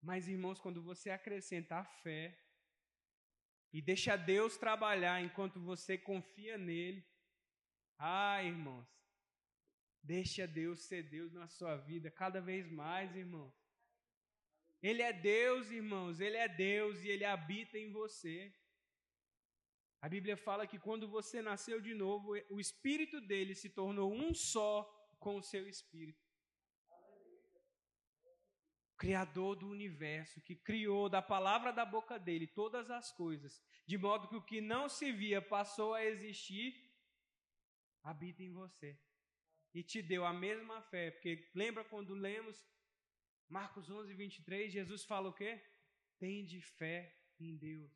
Mas, 0.00 0.28
irmãos, 0.28 0.58
quando 0.58 0.82
você 0.82 1.10
acrescenta 1.10 1.76
a 1.76 1.84
fé 1.84 2.34
e 3.70 3.82
deixa 3.82 4.16
Deus 4.16 4.56
trabalhar 4.56 5.20
enquanto 5.20 5.60
você 5.60 5.98
confia 5.98 6.56
nele, 6.56 7.06
ah, 7.98 8.42
irmãos, 8.42 8.88
deixa 10.02 10.46
Deus 10.46 10.84
ser 10.84 11.02
Deus 11.02 11.30
na 11.34 11.46
sua 11.46 11.76
vida 11.76 12.10
cada 12.10 12.40
vez 12.40 12.70
mais, 12.70 13.14
irmãos. 13.14 13.54
Ele 14.82 15.02
é 15.02 15.12
Deus, 15.12 15.70
irmãos, 15.70 16.18
ele 16.18 16.38
é 16.38 16.48
Deus 16.48 17.04
e 17.04 17.08
ele 17.08 17.26
habita 17.26 17.76
em 17.76 17.92
você. 17.92 18.54
A 20.02 20.08
Bíblia 20.08 20.36
fala 20.36 20.66
que 20.66 20.80
quando 20.80 21.06
você 21.06 21.40
nasceu 21.40 21.80
de 21.80 21.94
novo, 21.94 22.32
o 22.50 22.58
espírito 22.58 23.20
dele 23.20 23.54
se 23.54 23.70
tornou 23.70 24.12
um 24.12 24.34
só 24.34 24.82
com 25.20 25.36
o 25.36 25.42
seu 25.42 25.68
espírito. 25.68 26.20
Criador 28.96 29.54
do 29.54 29.68
universo, 29.68 30.40
que 30.40 30.56
criou 30.56 31.08
da 31.08 31.22
palavra 31.22 31.72
da 31.72 31.84
boca 31.84 32.18
dele 32.18 32.48
todas 32.48 32.90
as 32.90 33.12
coisas, 33.12 33.62
de 33.86 33.96
modo 33.96 34.26
que 34.26 34.34
o 34.34 34.44
que 34.44 34.60
não 34.60 34.88
se 34.88 35.12
via 35.12 35.40
passou 35.40 35.94
a 35.94 36.04
existir, 36.04 36.74
habita 38.02 38.42
em 38.42 38.52
você. 38.52 39.00
E 39.72 39.84
te 39.84 40.02
deu 40.02 40.24
a 40.24 40.32
mesma 40.32 40.82
fé, 40.82 41.12
porque 41.12 41.48
lembra 41.54 41.84
quando 41.84 42.12
lemos 42.12 42.68
Marcos 43.48 43.88
11, 43.88 44.12
23, 44.14 44.72
Jesus 44.72 45.04
fala 45.04 45.28
o 45.28 45.32
quê? 45.32 45.64
Tende 46.18 46.60
fé 46.60 47.16
em 47.38 47.56
Deus, 47.56 47.92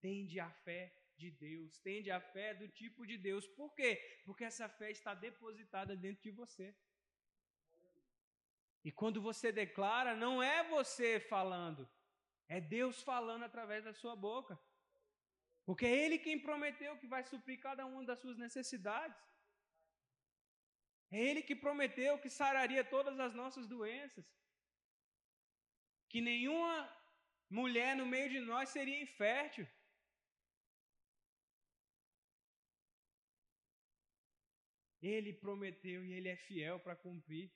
tende 0.00 0.40
a 0.40 0.50
fé 0.50 1.01
de 1.24 1.30
Deus, 1.46 1.78
tende 1.88 2.10
a 2.10 2.20
fé 2.34 2.48
do 2.60 2.68
tipo 2.80 3.06
de 3.10 3.16
Deus. 3.28 3.44
Por 3.58 3.70
quê? 3.78 3.90
Porque 4.26 4.44
essa 4.50 4.68
fé 4.78 4.88
está 4.90 5.12
depositada 5.26 5.92
dentro 6.04 6.22
de 6.28 6.32
você. 6.42 6.66
E 8.88 8.90
quando 9.00 9.18
você 9.28 9.48
declara, 9.62 10.12
não 10.24 10.34
é 10.42 10.58
você 10.76 11.08
falando, 11.34 11.82
é 12.56 12.60
Deus 12.60 12.96
falando 13.10 13.44
através 13.44 13.84
da 13.88 13.94
sua 14.00 14.14
boca. 14.28 14.54
Porque 15.66 15.86
é 15.86 15.96
Ele 16.04 16.18
quem 16.24 16.38
prometeu 16.48 16.98
que 17.00 17.12
vai 17.14 17.22
suprir 17.32 17.58
cada 17.66 17.84
uma 17.86 18.04
das 18.08 18.20
suas 18.22 18.36
necessidades. 18.46 19.20
É 21.10 21.20
Ele 21.28 21.42
que 21.48 21.54
prometeu 21.66 22.18
que 22.22 22.30
sararia 22.40 22.82
todas 22.96 23.20
as 23.26 23.32
nossas 23.40 23.66
doenças. 23.74 24.26
Que 26.10 26.20
nenhuma 26.20 26.74
mulher 27.60 27.94
no 28.00 28.06
meio 28.14 28.28
de 28.34 28.40
nós 28.40 28.70
seria 28.70 29.00
infértil. 29.06 29.66
Ele 35.02 35.32
prometeu 35.32 36.04
e 36.04 36.12
ele 36.12 36.28
é 36.28 36.36
fiel 36.36 36.78
para 36.78 36.94
cumprir. 36.94 37.50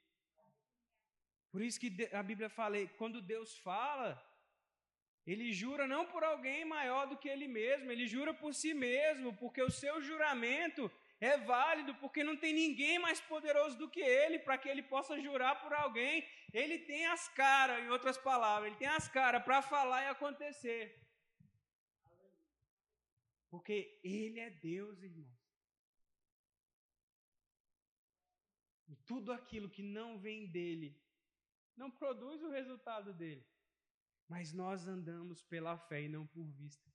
Por 1.51 1.63
isso 1.63 1.81
que 1.81 1.91
a 2.13 2.23
Bíblia 2.23 2.51
fala, 2.51 2.85
quando 2.99 3.23
Deus 3.23 3.57
fala, 3.59 4.09
ele 5.27 5.53
jura 5.53 5.87
não 5.87 6.07
por 6.07 6.23
alguém 6.23 6.65
maior 6.65 7.07
do 7.07 7.17
que 7.17 7.29
ele 7.29 7.49
mesmo, 7.49 7.91
ele 7.91 8.07
jura 8.07 8.35
por 8.35 8.53
si 8.55 8.75
mesmo, 8.75 9.35
porque 9.37 9.63
o 9.63 9.71
seu 9.71 10.01
juramento 10.03 10.91
é 11.21 11.37
válido, 11.39 11.95
porque 11.95 12.23
não 12.23 12.37
tem 12.37 12.53
ninguém 12.53 12.99
mais 12.99 13.21
poderoso 13.21 13.79
do 13.79 13.89
que 13.89 14.01
ele 14.01 14.39
para 14.39 14.59
que 14.59 14.69
ele 14.69 14.83
possa 14.83 15.21
jurar 15.21 15.61
por 15.63 15.73
alguém. 15.73 16.29
Ele 16.53 16.79
tem 16.79 17.07
as 17.07 17.29
caras, 17.29 17.83
em 17.83 17.89
outras 17.89 18.19
palavras, 18.19 18.69
ele 18.69 18.79
tem 18.79 18.89
as 18.89 19.09
caras 19.09 19.43
para 19.43 19.63
falar 19.63 20.03
e 20.05 20.09
acontecer. 20.09 20.95
Porque 23.51 23.99
ele 24.05 24.39
é 24.41 24.51
Deus, 24.51 25.03
irmão. 25.03 25.36
Tudo 29.07 29.33
aquilo 29.33 29.71
que 29.71 29.83
não 29.83 30.19
vem 30.19 30.47
dele 30.47 31.01
não 31.77 31.91
produz 31.91 32.43
o 32.43 32.51
resultado 32.51 33.13
dele. 33.13 33.47
Mas 34.29 34.53
nós 34.53 34.87
andamos 34.89 35.43
pela 35.43 35.79
fé 35.79 36.03
e 36.03 36.09
não 36.09 36.27
por 36.27 36.47
vista. 36.51 36.91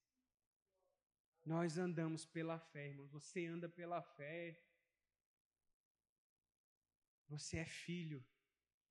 Nós 1.46 1.78
andamos 1.78 2.26
pela 2.26 2.60
fé, 2.60 2.90
irmão. 2.90 3.08
Você 3.08 3.46
anda 3.46 3.70
pela 3.70 4.02
fé. 4.02 4.62
Você 7.30 7.60
é 7.60 7.66
filho, 7.66 8.24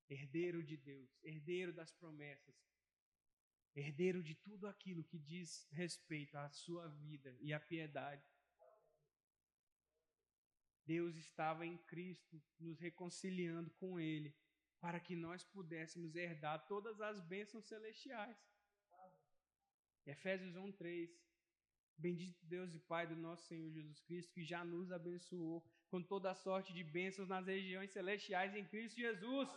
herdeiro 0.09 0.62
de 0.62 0.76
Deus, 0.76 1.11
herdeiro 1.22 1.74
das 1.74 1.92
promessas, 1.92 2.56
herdeiro 3.74 4.22
de 4.22 4.35
tudo 4.35 4.66
aquilo 4.66 5.04
que 5.04 5.18
diz 5.18 5.68
respeito 5.72 6.38
à 6.38 6.48
sua 6.48 6.88
vida 6.88 7.37
e 7.40 7.52
à 7.52 7.61
piedade. 7.61 8.26
Deus 10.86 11.16
estava 11.16 11.66
em 11.66 11.76
Cristo 11.78 12.42
nos 12.58 12.78
reconciliando 12.80 13.70
com 13.70 13.98
Ele, 14.00 14.34
para 14.80 14.98
que 14.98 15.14
nós 15.14 15.44
pudéssemos 15.44 16.14
herdar 16.14 16.66
todas 16.66 17.00
as 17.00 17.20
bênçãos 17.20 17.66
celestiais. 17.66 18.36
Efésios 20.06 20.56
1, 20.56 20.72
3. 20.72 21.10
Bendito 21.96 22.44
Deus 22.46 22.74
e 22.74 22.78
Pai 22.78 23.06
do 23.06 23.14
nosso 23.14 23.46
Senhor 23.46 23.70
Jesus 23.70 24.00
Cristo, 24.00 24.32
que 24.32 24.42
já 24.42 24.64
nos 24.64 24.90
abençoou 24.90 25.62
com 25.88 26.02
toda 26.02 26.30
a 26.30 26.34
sorte 26.34 26.72
de 26.72 26.82
bênçãos 26.82 27.28
nas 27.28 27.46
regiões 27.46 27.90
celestiais 27.90 28.54
em 28.54 28.64
Cristo 28.64 28.96
Jesus. 28.98 29.48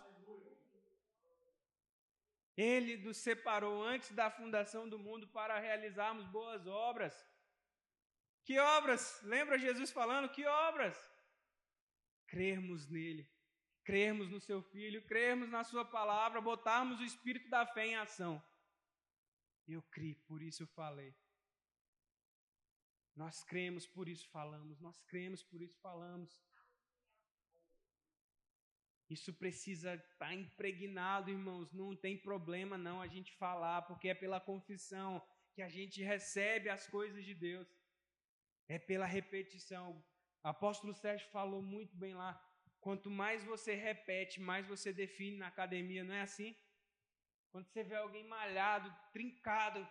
Ele 2.55 2.97
nos 2.97 3.17
separou 3.17 3.81
antes 3.81 4.11
da 4.11 4.29
fundação 4.29 4.87
do 4.87 4.99
mundo 4.99 5.27
para 5.27 5.57
realizarmos 5.59 6.27
boas 6.27 6.67
obras. 6.67 7.15
Que 8.43 8.59
obras? 8.59 9.21
Lembra 9.23 9.57
Jesus 9.57 9.91
falando? 9.91 10.29
Que 10.29 10.45
obras? 10.45 11.12
Crermos 12.33 12.87
nele, 12.87 13.29
crermos 13.83 14.27
no 14.27 14.39
seu 14.41 14.59
filho, 14.63 15.05
crermos 15.05 15.49
na 15.51 15.63
sua 15.63 15.85
palavra, 15.85 16.41
botarmos 16.41 16.99
o 16.99 17.03
espírito 17.03 17.47
da 17.47 17.63
fé 17.63 17.85
em 17.85 17.95
ação. 17.95 18.43
Eu 19.67 19.83
criei, 19.83 20.15
por 20.15 20.41
isso 20.41 20.63
eu 20.63 20.67
falei. 20.67 21.15
Nós 23.15 23.43
cremos, 23.43 23.85
por 23.85 24.09
isso 24.09 24.27
falamos. 24.29 24.81
Nós 24.81 24.99
cremos, 25.03 25.43
por 25.43 25.61
isso 25.61 25.77
falamos. 25.79 26.41
Isso 29.07 29.31
precisa 29.31 29.93
estar 29.93 30.29
tá 30.29 30.33
impregnado, 30.33 31.29
irmãos. 31.29 31.71
Não 31.71 31.95
tem 31.95 32.17
problema 32.17 32.79
não 32.79 32.99
a 32.99 33.05
gente 33.05 33.31
falar, 33.33 33.83
porque 33.83 34.09
é 34.09 34.15
pela 34.15 34.41
confissão 34.41 35.21
que 35.53 35.61
a 35.61 35.69
gente 35.69 36.01
recebe 36.01 36.67
as 36.67 36.87
coisas 36.87 37.23
de 37.23 37.35
Deus. 37.35 37.67
É 38.67 38.79
pela 38.79 39.05
repetição. 39.05 40.03
Apóstolo 40.43 40.93
Sérgio 40.93 41.27
falou 41.29 41.61
muito 41.61 41.95
bem 41.95 42.13
lá. 42.13 42.31
Quanto 42.81 43.09
mais 43.09 43.43
você 43.45 43.73
repete, 43.75 44.41
mais 44.41 44.67
você 44.67 44.91
define 44.91 45.37
na 45.37 45.47
academia, 45.47 46.03
não 46.03 46.13
é 46.13 46.21
assim? 46.21 46.53
Quando 47.49 47.67
você 47.67 47.81
vê 47.83 47.95
alguém 47.95 48.25
malhado, 48.27 48.93
trincado, 49.13 49.87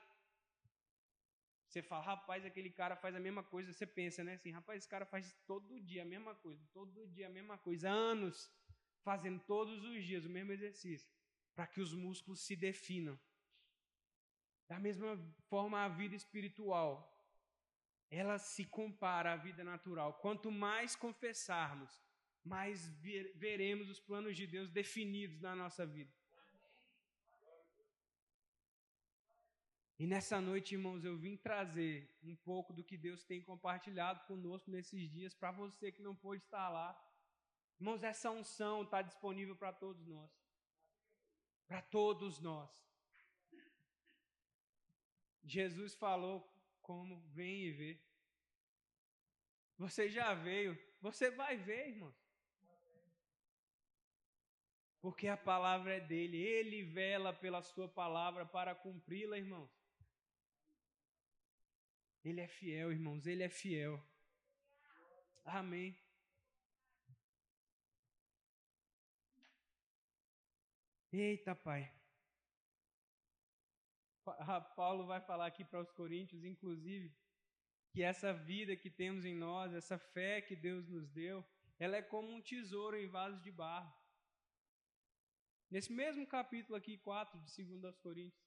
você 1.66 1.80
fala, 1.80 2.04
rapaz, 2.04 2.44
aquele 2.44 2.68
cara 2.68 2.94
faz 2.94 3.16
a 3.16 3.20
mesma 3.20 3.42
coisa. 3.42 3.72
Você 3.72 3.86
pensa, 3.86 4.22
né? 4.22 4.34
Assim, 4.34 4.50
rapaz, 4.50 4.78
esse 4.78 4.88
cara 4.88 5.06
faz 5.06 5.34
todo 5.46 5.80
dia 5.80 6.02
a 6.02 6.04
mesma 6.04 6.34
coisa, 6.34 6.62
todo 6.70 7.06
dia 7.06 7.28
a 7.28 7.30
mesma 7.30 7.56
coisa, 7.56 7.88
anos 7.88 8.52
fazendo 9.02 9.40
todos 9.40 9.82
os 9.82 10.04
dias 10.04 10.26
o 10.26 10.28
mesmo 10.28 10.52
exercício, 10.52 11.10
para 11.54 11.66
que 11.66 11.80
os 11.80 11.94
músculos 11.94 12.40
se 12.40 12.54
definam. 12.54 13.18
Da 14.68 14.78
mesma 14.78 15.16
forma, 15.48 15.82
a 15.82 15.88
vida 15.88 16.14
espiritual 16.14 17.11
ela 18.12 18.38
se 18.38 18.66
compara 18.66 19.32
à 19.32 19.36
vida 19.36 19.64
natural. 19.64 20.12
Quanto 20.20 20.50
mais 20.50 20.94
confessarmos, 20.94 21.98
mais 22.44 22.86
veremos 23.34 23.88
os 23.88 23.98
planos 23.98 24.36
de 24.36 24.46
Deus 24.46 24.70
definidos 24.70 25.40
na 25.40 25.56
nossa 25.56 25.86
vida. 25.86 26.12
E 29.98 30.06
nessa 30.06 30.42
noite, 30.42 30.74
irmãos, 30.74 31.04
eu 31.04 31.16
vim 31.16 31.38
trazer 31.38 32.14
um 32.22 32.36
pouco 32.36 32.72
do 32.74 32.84
que 32.84 32.98
Deus 32.98 33.24
tem 33.24 33.40
compartilhado 33.40 34.26
conosco 34.26 34.70
nesses 34.70 35.10
dias 35.10 35.32
para 35.32 35.50
você 35.50 35.90
que 35.90 36.02
não 36.02 36.14
pôde 36.14 36.42
estar 36.42 36.68
lá. 36.68 36.90
Irmãos, 37.80 38.02
essa 38.02 38.30
unção 38.30 38.82
está 38.82 39.00
disponível 39.00 39.56
para 39.56 39.72
todos 39.72 40.06
nós. 40.06 40.30
Para 41.66 41.80
todos 41.80 42.40
nós. 42.40 42.70
Jesus 45.42 45.94
falou 45.94 46.51
como 46.82 47.20
vem 47.28 47.64
e 47.64 47.72
vê. 47.72 48.00
Você 49.78 50.08
já 50.08 50.34
veio, 50.34 50.78
você 51.00 51.30
vai 51.30 51.56
ver, 51.56 51.88
irmãos. 51.88 52.14
Porque 55.00 55.26
a 55.26 55.36
palavra 55.36 55.96
é 55.96 56.00
dele, 56.00 56.36
ele 56.36 56.84
vela 56.84 57.32
pela 57.32 57.62
sua 57.62 57.88
palavra 57.88 58.46
para 58.46 58.74
cumpri-la, 58.74 59.36
irmãos. 59.36 59.70
Ele 62.24 62.40
é 62.40 62.46
fiel, 62.46 62.92
irmãos, 62.92 63.26
ele 63.26 63.42
é 63.42 63.48
fiel. 63.48 64.00
Amém. 65.44 66.00
Eita, 71.12 71.54
Pai. 71.54 71.92
Paulo 74.76 75.06
vai 75.06 75.20
falar 75.20 75.46
aqui 75.46 75.64
para 75.64 75.80
os 75.80 75.90
Coríntios, 75.90 76.44
inclusive, 76.44 77.14
que 77.90 78.02
essa 78.02 78.32
vida 78.32 78.76
que 78.76 78.90
temos 78.90 79.24
em 79.24 79.34
nós, 79.34 79.74
essa 79.74 79.98
fé 79.98 80.40
que 80.40 80.56
Deus 80.56 80.88
nos 80.88 81.08
deu, 81.10 81.44
ela 81.78 81.96
é 81.96 82.02
como 82.02 82.32
um 82.32 82.40
tesouro 82.40 82.96
em 82.96 83.06
vasos 83.06 83.42
de 83.42 83.50
barro. 83.50 83.92
Nesse 85.70 85.92
mesmo 85.92 86.26
capítulo 86.26 86.76
aqui, 86.76 86.98
4 86.98 87.40
de 87.40 87.64
2 87.64 87.98
Coríntios, 87.98 88.42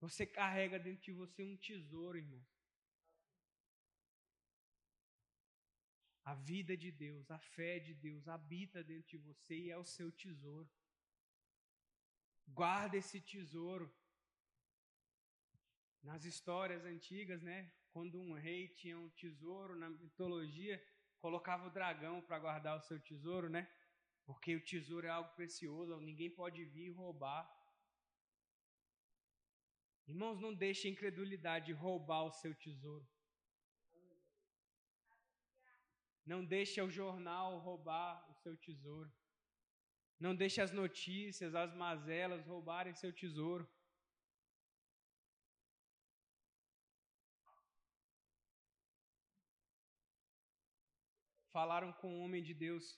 você 0.00 0.24
carrega 0.26 0.78
dentro 0.78 1.02
de 1.02 1.12
você 1.12 1.42
um 1.42 1.56
tesouro, 1.56 2.18
irmão. 2.18 2.44
A 6.24 6.34
vida 6.34 6.76
de 6.76 6.92
Deus, 6.92 7.30
a 7.30 7.38
fé 7.38 7.78
de 7.78 7.94
Deus 7.94 8.28
habita 8.28 8.84
dentro 8.84 9.08
de 9.08 9.16
você 9.16 9.56
e 9.56 9.70
é 9.70 9.78
o 9.78 9.84
seu 9.84 10.12
tesouro. 10.12 10.70
Guarda 12.46 12.96
esse 12.98 13.20
tesouro. 13.20 13.90
Nas 16.02 16.24
histórias 16.24 16.84
antigas, 16.84 17.42
né? 17.42 17.70
Quando 17.92 18.20
um 18.20 18.34
rei 18.34 18.68
tinha 18.68 18.98
um 18.98 19.08
tesouro 19.10 19.76
na 19.76 19.90
mitologia, 19.90 20.82
colocava 21.20 21.66
o 21.66 21.70
dragão 21.70 22.22
para 22.22 22.38
guardar 22.38 22.76
o 22.76 22.82
seu 22.82 23.00
tesouro, 23.00 23.48
né? 23.48 23.68
Porque 24.24 24.54
o 24.54 24.64
tesouro 24.64 25.06
é 25.06 25.10
algo 25.10 25.34
precioso, 25.34 26.00
ninguém 26.00 26.30
pode 26.30 26.64
vir 26.64 26.90
roubar. 26.90 27.50
Irmãos, 30.06 30.40
não 30.40 30.54
deixe 30.54 30.88
a 30.88 30.90
incredulidade 30.90 31.72
roubar 31.72 32.24
o 32.24 32.32
seu 32.32 32.54
tesouro. 32.54 33.06
Não 36.24 36.44
deixe 36.44 36.80
o 36.80 36.90
jornal 36.90 37.58
roubar 37.58 38.30
o 38.30 38.34
seu 38.34 38.56
tesouro. 38.56 39.10
Não 40.20 40.34
deixe 40.34 40.60
as 40.60 40.72
notícias, 40.72 41.54
as 41.54 41.74
mazelas 41.74 42.46
roubarem 42.46 42.94
seu 42.94 43.12
tesouro. 43.12 43.68
Falaram 51.58 51.92
com 51.94 52.08
um 52.08 52.20
homem 52.22 52.40
de 52.40 52.54
Deus, 52.54 52.96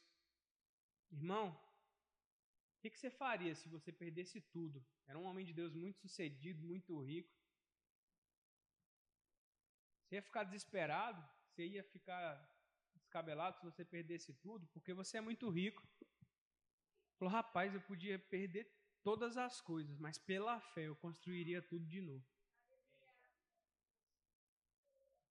irmão, 1.11 1.47
o 1.49 2.81
que, 2.83 2.91
que 2.91 2.99
você 2.99 3.09
faria 3.09 3.55
se 3.55 3.67
você 3.71 3.91
perdesse 3.91 4.39
tudo? 4.39 4.85
Era 5.07 5.19
um 5.19 5.25
homem 5.25 5.47
de 5.47 5.55
Deus 5.55 5.75
muito 5.75 5.99
sucedido, 6.01 6.63
muito 6.63 7.01
rico. 7.01 7.35
Você 10.05 10.17
ia 10.17 10.23
ficar 10.23 10.45
desesperado? 10.45 11.27
Você 11.47 11.69
ia 11.69 11.83
ficar 11.83 12.27
descabelado 12.97 13.57
se 13.57 13.65
você 13.65 13.83
perdesse 13.83 14.35
tudo? 14.35 14.67
Porque 14.75 14.93
você 14.93 15.17
é 15.17 15.23
muito 15.23 15.49
rico. 15.49 15.83
Falou, 17.19 17.33
rapaz, 17.33 17.75
eu 17.75 17.81
podia 17.81 18.19
perder 18.19 18.71
todas 19.03 19.39
as 19.39 19.63
coisas, 19.63 19.99
mas 19.99 20.19
pela 20.19 20.61
fé 20.61 20.83
eu 20.83 20.97
construiria 20.97 21.63
tudo 21.63 21.87
de 21.87 22.03
novo. 22.03 22.27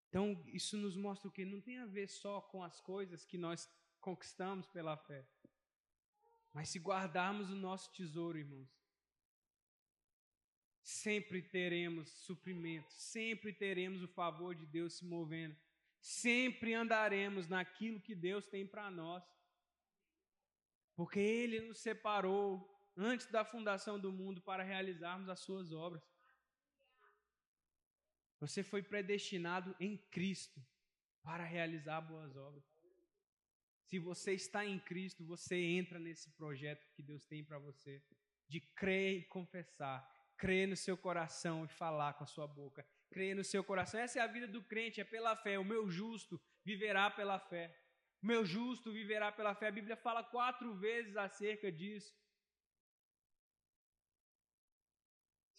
Então, 0.10 0.43
isso 0.47 0.76
nos 0.76 0.97
mostra 0.97 1.30
o 1.30 1.32
que? 1.32 1.45
Não 1.45 1.62
tem 1.62 1.78
a 1.78 1.86
ver 1.86 2.10
só 2.10 2.41
com 2.41 2.64
as 2.64 2.82
coisas 2.82 3.26
que 3.26 3.38
nós 3.38 3.70
conquistamos 4.01 4.68
pela 4.68 4.97
fé. 4.97 5.26
Mas 6.51 6.70
se 6.70 6.80
guardarmos 6.80 7.51
o 7.51 7.55
nosso 7.55 7.91
tesouro, 7.93 8.38
irmãos, 8.38 8.68
sempre 10.82 11.43
teremos 11.43 12.10
suprimento, 12.10 12.91
sempre 12.91 13.53
teremos 13.53 14.01
o 14.01 14.07
favor 14.07 14.55
de 14.55 14.66
Deus 14.66 14.93
se 14.93 15.05
movendo, 15.05 15.55
sempre 16.01 16.74
andaremos 16.74 17.47
naquilo 17.47 18.01
que 18.01 18.16
Deus 18.16 18.47
tem 18.47 18.66
para 18.66 18.89
nós. 18.89 19.24
Porque 20.95 21.20
Ele 21.20 21.62
nos 21.62 21.80
separou 21.80 22.68
antes 22.97 23.28
da 23.28 23.45
fundação 23.45 23.99
do 23.99 24.12
mundo 24.12 24.41
para 24.41 24.64
realizarmos 24.64 25.30
as 25.30 25.39
suas 25.39 25.72
obras. 25.72 26.03
Você 28.40 28.64
foi 28.64 28.82
predestinado 28.82 29.76
em 29.80 29.98
Cristo 29.98 30.62
para 31.24 31.44
realizar 31.44 32.02
boas 32.02 32.36
obras. 32.36 32.64
Se 33.84 34.00
você 34.00 34.34
está 34.34 34.66
em 34.66 34.80
Cristo, 34.80 35.26
você 35.26 35.56
entra 35.56 36.00
nesse 36.00 36.30
projeto 36.32 36.88
que 36.94 37.02
Deus 37.02 37.26
tem 37.26 37.44
para 37.44 37.58
você, 37.58 38.02
de 38.48 38.62
crer 38.62 39.20
e 39.20 39.26
confessar, 39.26 40.08
crer 40.38 40.68
no 40.68 40.76
seu 40.76 40.96
coração 40.96 41.66
e 41.66 41.68
falar 41.68 42.14
com 42.14 42.24
a 42.24 42.28
sua 42.28 42.48
boca, 42.48 42.86
crer 43.10 43.36
no 43.36 43.44
seu 43.44 43.64
coração. 43.64 44.00
Essa 44.00 44.20
é 44.20 44.22
a 44.22 44.28
vida 44.28 44.48
do 44.48 44.64
crente, 44.64 45.02
é 45.02 45.04
pela 45.04 45.36
fé. 45.36 45.58
O 45.58 45.66
meu 45.66 45.90
justo 45.90 46.40
viverá 46.64 47.10
pela 47.10 47.40
fé. 47.40 47.76
O 48.22 48.28
meu 48.28 48.46
justo 48.46 48.92
viverá 48.92 49.32
pela 49.32 49.56
fé. 49.56 49.68
A 49.68 49.72
Bíblia 49.72 49.98
fala 49.98 50.24
quatro 50.24 50.76
vezes 50.76 51.18
acerca 51.18 51.72
disso. 51.72 52.16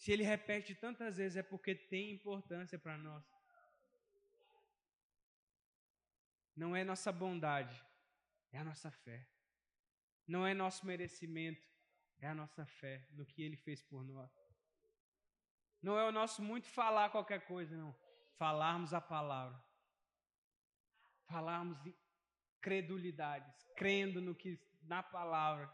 Se 0.00 0.10
ele 0.10 0.22
repete 0.22 0.74
tantas 0.74 1.18
vezes 1.18 1.36
é 1.36 1.42
porque 1.42 1.74
tem 1.74 2.10
importância 2.10 2.78
para 2.78 2.96
nós. 2.96 3.22
Não 6.56 6.74
é 6.74 6.82
nossa 6.82 7.12
bondade, 7.12 7.78
é 8.50 8.58
a 8.58 8.64
nossa 8.64 8.90
fé. 8.90 9.28
Não 10.26 10.46
é 10.46 10.54
nosso 10.54 10.86
merecimento, 10.86 11.68
é 12.18 12.26
a 12.28 12.34
nossa 12.34 12.64
fé 12.64 13.06
no 13.10 13.26
que 13.26 13.42
Ele 13.42 13.56
fez 13.56 13.82
por 13.82 14.02
nós. 14.02 14.32
Não 15.82 15.98
é 15.98 16.08
o 16.08 16.12
nosso 16.12 16.42
muito 16.42 16.66
falar 16.66 17.10
qualquer 17.10 17.46
coisa, 17.46 17.76
não. 17.76 17.94
Falarmos 18.38 18.94
a 18.94 19.02
palavra. 19.02 19.62
Falarmos 21.26 21.78
credulidades, 22.62 23.68
crendo 23.76 24.22
no 24.22 24.34
que 24.34 24.58
na 24.80 25.02
palavra. 25.02 25.70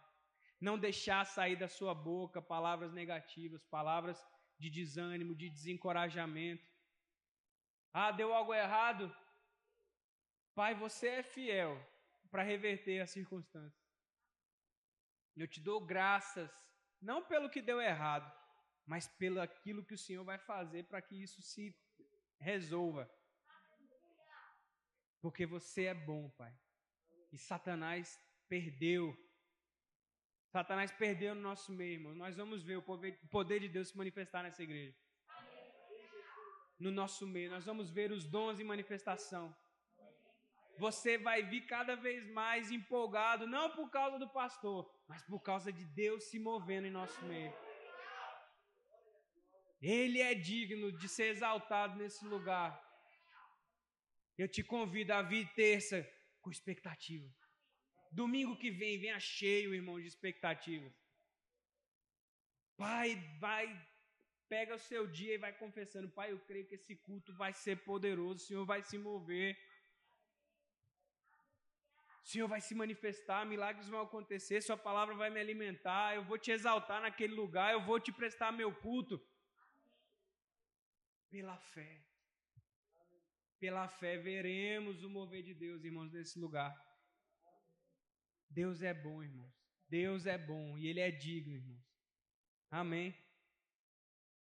Não 0.61 0.79
deixar 0.79 1.25
sair 1.25 1.57
da 1.57 1.69
sua 1.69 1.95
boca 1.95 2.41
palavras 2.41 2.93
negativas, 2.93 3.65
palavras 3.65 4.25
de 4.59 4.71
desânimo, 4.71 5.35
de 5.35 5.51
desencorajamento. 5.51 6.67
Ah, 7.93 8.11
deu 8.11 8.33
algo 8.33 8.55
errado? 8.55 9.15
Pai, 10.55 10.75
você 10.75 11.09
é 11.09 11.23
fiel 11.23 11.79
para 12.31 12.43
reverter 12.43 13.01
as 13.01 13.11
circunstâncias. 13.11 13.87
Eu 15.37 15.47
te 15.47 15.61
dou 15.61 15.85
graças, 15.85 16.51
não 17.01 17.23
pelo 17.23 17.51
que 17.51 17.61
deu 17.61 17.81
errado, 17.81 18.33
mas 18.87 19.07
pelo 19.07 19.41
aquilo 19.41 19.85
que 19.85 19.93
o 19.93 19.99
Senhor 19.99 20.25
vai 20.25 20.39
fazer 20.39 20.85
para 20.85 21.03
que 21.03 21.23
isso 21.23 21.43
se 21.43 21.77
resolva. 22.39 23.11
Porque 25.21 25.45
você 25.45 25.87
é 25.87 25.95
bom, 25.95 26.31
Pai. 26.31 26.57
E 27.33 27.39
Satanás 27.39 28.19
perdeu. 28.49 29.15
Satanás 30.59 30.91
perdeu 30.93 31.35
no 31.35 31.43
nosso 31.51 31.71
meio, 31.81 31.95
irmão. 31.99 32.15
Nós 32.15 32.35
vamos 32.41 32.63
ver 32.63 32.77
o 32.79 32.83
poder 33.37 33.61
de 33.65 33.69
Deus 33.69 33.89
se 33.89 33.97
manifestar 34.03 34.43
nessa 34.43 34.63
igreja. 34.63 34.97
No 36.85 36.91
nosso 36.91 37.27
meio. 37.27 37.51
Nós 37.51 37.65
vamos 37.71 37.91
ver 37.91 38.11
os 38.11 38.25
dons 38.35 38.59
em 38.61 38.65
manifestação 38.65 39.45
você 40.79 41.17
vai 41.17 41.43
vir 41.43 41.63
cada 41.67 41.97
vez 41.97 42.27
mais 42.29 42.71
empolgado, 42.71 43.47
não 43.47 43.71
por 43.71 43.91
causa 43.91 44.19
do 44.19 44.29
pastor, 44.29 44.91
mas 45.09 45.23
por 45.25 45.41
causa 45.41 45.73
de 45.73 45.85
Deus 45.85 46.25
se 46.25 46.39
movendo 46.39 46.87
em 46.87 46.91
nosso 46.91 47.25
meio. 47.25 47.53
Ele 49.81 50.21
é 50.21 50.35
digno 50.35 50.91
de 50.93 51.09
ser 51.09 51.29
exaltado 51.35 51.97
nesse 51.97 52.25
lugar. 52.27 52.71
Eu 54.37 54.49
te 54.49 54.63
convido 54.63 55.13
a 55.13 55.23
vir 55.23 55.49
terça 55.55 56.07
com 56.41 56.51
expectativa. 56.51 57.29
Domingo 58.13 58.57
que 58.57 58.71
vem, 58.71 58.99
venha 58.99 59.19
cheio, 59.19 59.75
irmão, 59.75 60.01
de 60.01 60.07
expectativas. 60.07 60.93
Pai, 62.77 63.17
vai, 63.41 63.65
pega 64.49 64.75
o 64.75 64.79
seu 64.79 65.07
dia 65.07 65.35
e 65.35 65.39
vai 65.39 65.53
confessando. 65.53 66.09
Pai, 66.11 66.33
eu 66.33 66.39
creio 66.41 66.67
que 66.67 66.75
esse 66.75 66.97
culto 66.97 67.35
vai 67.35 67.53
ser 67.53 67.77
poderoso, 67.85 68.43
o 68.43 68.47
Senhor 68.47 68.67
vai 68.67 68.83
se 68.83 68.99
mover. 68.99 69.57
O 72.23 72.29
Senhor 72.29 72.49
vai 72.49 72.61
se 72.61 72.75
manifestar, 72.75 73.47
milagres 73.47 73.89
vão 73.89 74.01
acontecer, 74.01 74.61
Sua 74.61 74.77
palavra 74.77 75.15
vai 75.15 75.31
me 75.31 75.39
alimentar, 75.39 76.17
eu 76.17 76.25
vou 76.25 76.37
te 76.37 76.51
exaltar 76.51 77.01
naquele 77.01 77.35
lugar, 77.35 77.73
eu 77.73 77.81
vou 77.81 78.01
te 78.01 78.13
prestar 78.13 78.51
meu 78.51 78.75
culto. 78.75 79.21
Pela 81.31 81.57
fé. 81.57 82.03
Pela 83.59 83.89
fé 83.89 84.19
veremos 84.19 85.03
o 85.03 85.09
mover 85.09 85.43
de 85.43 85.55
Deus, 85.55 85.85
irmãos, 85.85 86.13
nesse 86.13 86.39
lugar. 86.39 86.75
Deus 88.51 88.83
é 88.83 88.95
bom, 88.95 89.23
irmãos. 89.23 89.53
Deus 89.89 90.27
é 90.27 90.37
bom 90.37 90.77
e 90.79 90.87
Ele 90.87 91.01
é 91.01 91.11
digno, 91.11 91.55
irmãos. 91.55 91.85
Amém. 92.71 93.15